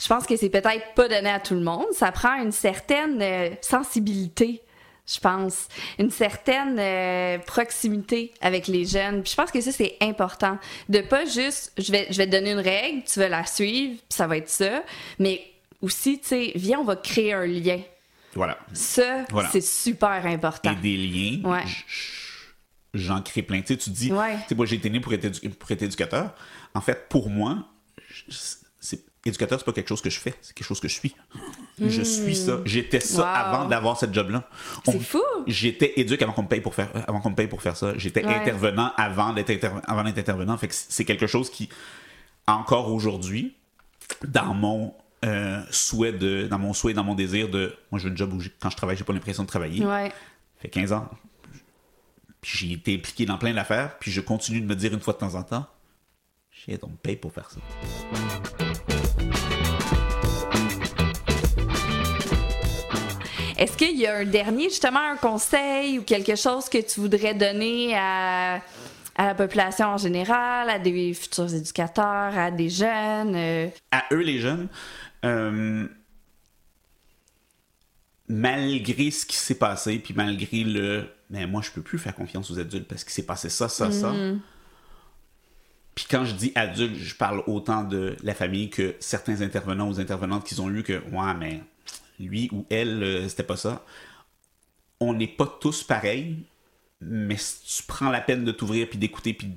[0.00, 1.86] Je pense que c'est peut-être pas donné à tout le monde.
[1.92, 4.62] Ça prend une certaine euh, sensibilité.
[5.06, 5.66] Je pense
[5.98, 9.22] une certaine euh, proximité avec les jeunes.
[9.22, 12.30] Puis je pense que ça c'est important de pas juste je vais je vais te
[12.30, 14.82] donner une règle, tu vas la suivre, puis ça va être ça,
[15.18, 15.42] mais
[15.80, 17.80] aussi tu sais viens on va créer un lien.
[18.34, 18.58] Voilà.
[18.72, 19.50] Ça Voilà.
[19.50, 20.70] c'est super important.
[20.72, 21.40] Et des liens.
[21.50, 21.64] Ouais.
[22.94, 23.60] J'en crée plein.
[23.60, 24.36] Tu sais, tu dis, Ouais.
[24.42, 26.34] tu sais, moi, j'ai été né pour être, édu- pour être éducateur.
[26.74, 27.66] En fait, pour moi,
[28.80, 31.14] c'est, éducateur, c'est pas quelque chose que je fais, c'est quelque chose que je suis.
[31.80, 32.60] Je suis ça.
[32.64, 33.24] J'étais ça Hmm.
[33.24, 33.26] Wow.
[33.56, 34.48] avant d'avoir cette job-là.
[34.84, 35.22] C'est fou.
[35.46, 37.92] J'étais éduque avant qu'on me paye pour faire, avant qu'on me paye pour faire ça.
[37.96, 38.34] J'étais Ouais.
[38.34, 40.56] intervenant avant d'être interve- avant d'être intervenant.
[40.58, 41.68] Fait que c'est quelque chose qui,
[42.46, 43.54] encore aujourd'hui,
[44.26, 44.94] dans mon
[45.24, 48.32] euh, souhait de, dans mon souhait, dans mon désir de, moi, je veux une job
[48.32, 49.84] où j'ai- quand je travaille, j'ai pas l'impression de travailler.
[49.86, 50.10] Ouais.
[50.60, 51.08] fait 15 ans.
[52.42, 55.18] J'ai été impliqué dans plein d'affaires, puis je continue de me dire une fois de
[55.18, 55.66] temps en temps,
[56.50, 57.60] shit, on me paye pour faire ça.
[63.62, 67.32] Est-ce qu'il y a un dernier, justement, un conseil ou quelque chose que tu voudrais
[67.32, 68.56] donner à,
[69.14, 73.36] à la population en général, à des futurs éducateurs, à des jeunes?
[73.36, 73.68] euh?
[73.92, 74.66] à eux les jeunes,
[75.24, 75.86] euh,
[78.26, 82.50] malgré ce qui s'est passé, puis malgré le mais moi je peux plus faire confiance
[82.50, 84.12] aux adultes parce qu'il s'est passé ça, ça, ça.
[85.94, 90.00] Puis quand je dis adulte, je parle autant de la famille que certains intervenants ou
[90.00, 91.62] intervenantes qu'ils ont eu que ouais mais
[92.26, 93.84] lui ou elle euh, c'était pas ça.
[95.00, 96.36] On n'est pas tous pareils,
[97.00, 99.48] mais si tu prends la peine de t'ouvrir puis d'écouter puis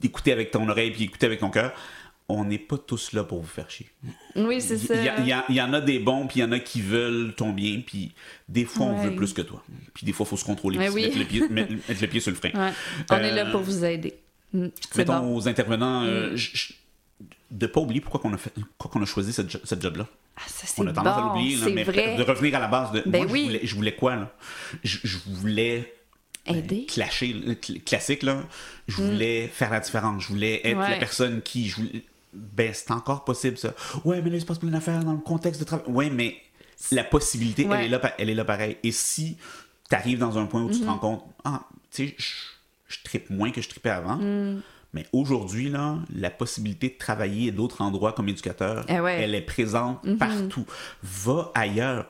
[0.00, 1.72] d'écouter avec ton oreille puis d'écouter avec ton cœur,
[2.28, 3.88] on n'est pas tous là pour vous faire chier.
[4.34, 4.94] Oui, c'est ça.
[4.94, 7.52] Il y, y en a des bons, puis il y en a qui veulent ton
[7.52, 8.12] bien, puis
[8.48, 9.62] des fois, on veut plus que toi.
[9.94, 11.02] Puis des fois, il faut se contrôler, puis oui.
[11.04, 12.50] mettre, le pied, mettre, mettre le pied sur le frein.
[12.54, 12.72] Ouais.
[13.10, 14.14] On est là Euh, pour vous aider.
[14.52, 15.36] Mm, Mettons bon.
[15.36, 16.72] aux intervenants, euh, je-
[17.50, 20.06] de pas oublier pourquoi on a, fait, pourquoi a choisi cette, cette job-là.
[20.36, 22.16] Ah, ça, On a tendance à l'oublier, là, mais vrai.
[22.16, 23.02] de revenir à la base de.
[23.06, 23.40] Ben moi, oui.
[23.40, 24.32] je, voulais, je voulais quoi, là?
[24.84, 25.94] Je, je voulais.
[26.46, 26.86] ben, Aider.
[26.86, 28.42] clasher, cl- classique, là.
[28.88, 30.22] Je voulais faire la différence.
[30.24, 30.80] Je voulais être Mm.
[30.80, 30.90] Ouais.
[30.90, 31.68] la personne qui.
[31.68, 33.72] Je voulais- Ben, c'est encore possible, ça.
[34.04, 35.86] Ouais, mais là, il se passe plein d'affaires dans le contexte de travail.
[35.88, 36.36] Ouais, mais
[36.90, 37.78] la possibilité, Ouais.
[37.78, 38.76] elle, est là, elle est là pareil.
[38.82, 39.38] Et si
[39.88, 40.80] tu arrives dans un point où tu Mm-hmm.
[40.82, 44.16] te rends compte, ah, tu sais, je, trippe moins que je tripais avant.
[44.16, 44.60] Mm.
[44.96, 49.20] Mais aujourd'hui, là, la possibilité de travailler à d'autres endroits comme éducateur, Eh ouais.
[49.22, 50.64] Elle est présente partout.
[51.02, 52.08] Va ailleurs.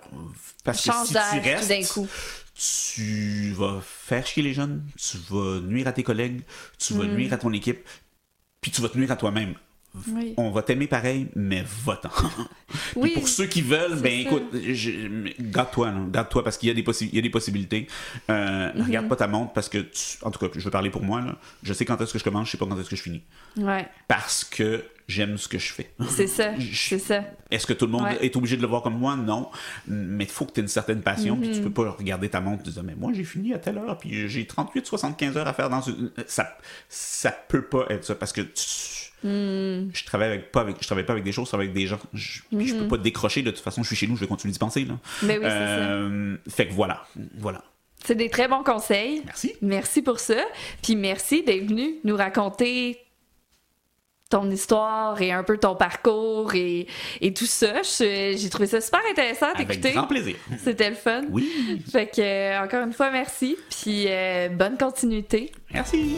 [0.65, 2.07] Parce que si tu restes, coup.
[2.55, 6.43] tu vas faire chier les jeunes, tu vas nuire à tes collègues,
[6.79, 6.99] tu Mm.
[6.99, 7.85] vas nuire à ton équipe,
[8.61, 9.55] puis tu vas te nuire à toi-même.
[10.09, 10.35] Oui.
[10.37, 12.09] On va t'aimer pareil, mais va-t'en.
[12.69, 13.11] Puis Oui.
[13.15, 14.29] pour ceux qui veulent, ben ça.
[14.29, 14.45] écoute,
[15.41, 17.87] garde-toi, garde-toi parce qu'il y y a des possibilités.
[18.31, 18.85] Euh, Mm-hmm.
[18.85, 21.21] Regarde pas ta montre parce que, tu- en tout cas, je veux parler pour moi,
[21.21, 23.03] là, je sais quand est-ce que je commence, je sais pas quand est-ce que je
[23.03, 23.23] finis.
[23.57, 25.93] Ouais, Parce que j'aime ce que je fais.
[26.09, 27.23] c'est ça, c'est ça.
[27.51, 28.19] Est-ce que tout le monde Ouais.
[28.25, 29.17] est obligé de le voir comme moi?
[29.17, 29.51] Non.
[29.87, 31.63] Mais il faut que tu aies une certaine passion, puis tu Mm-hmm.
[31.63, 33.97] peux pas regarder ta montre et te dire, mais moi, j'ai fini à telle heure,
[33.99, 35.83] puis j'ai 38-75 heures à faire dans.
[36.27, 36.57] Ça,
[36.89, 39.91] ça peut pas être ça, parce que tu- Mm.
[39.93, 41.87] je travaille avec, pas avec, je travaille pas avec des choses, je travaille avec des
[41.87, 41.99] gens.
[42.15, 44.59] Je, peux pas décrocher, de toute façon, je suis chez nous, je vais continuer d'y
[44.59, 44.95] penser, là.
[45.23, 45.39] Mais.
[45.39, 47.07] Ben oui, c'est Euh, Fait que voilà,
[47.39, 47.63] voilà.
[48.05, 49.23] C'est des très bons conseils.
[49.25, 49.55] Merci.
[49.63, 50.37] Merci pour ça.
[50.83, 53.01] Puis merci d'être venu nous raconter
[54.29, 56.87] ton histoire et un peu ton parcours et,
[57.21, 57.83] et tout ça.
[57.83, 59.93] J'ai trouvé ça super intéressant Avec d'écouter.
[59.93, 60.37] grand plaisir.
[60.63, 61.23] C'était le fun.
[61.31, 61.49] Oui,
[61.91, 63.57] Fait que, euh, encore une fois, merci.
[63.71, 65.53] Puis euh, bonne continuité.
[65.73, 66.17] merci.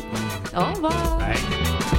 [0.57, 1.19] Au revoir.
[1.19, 1.98] Bye.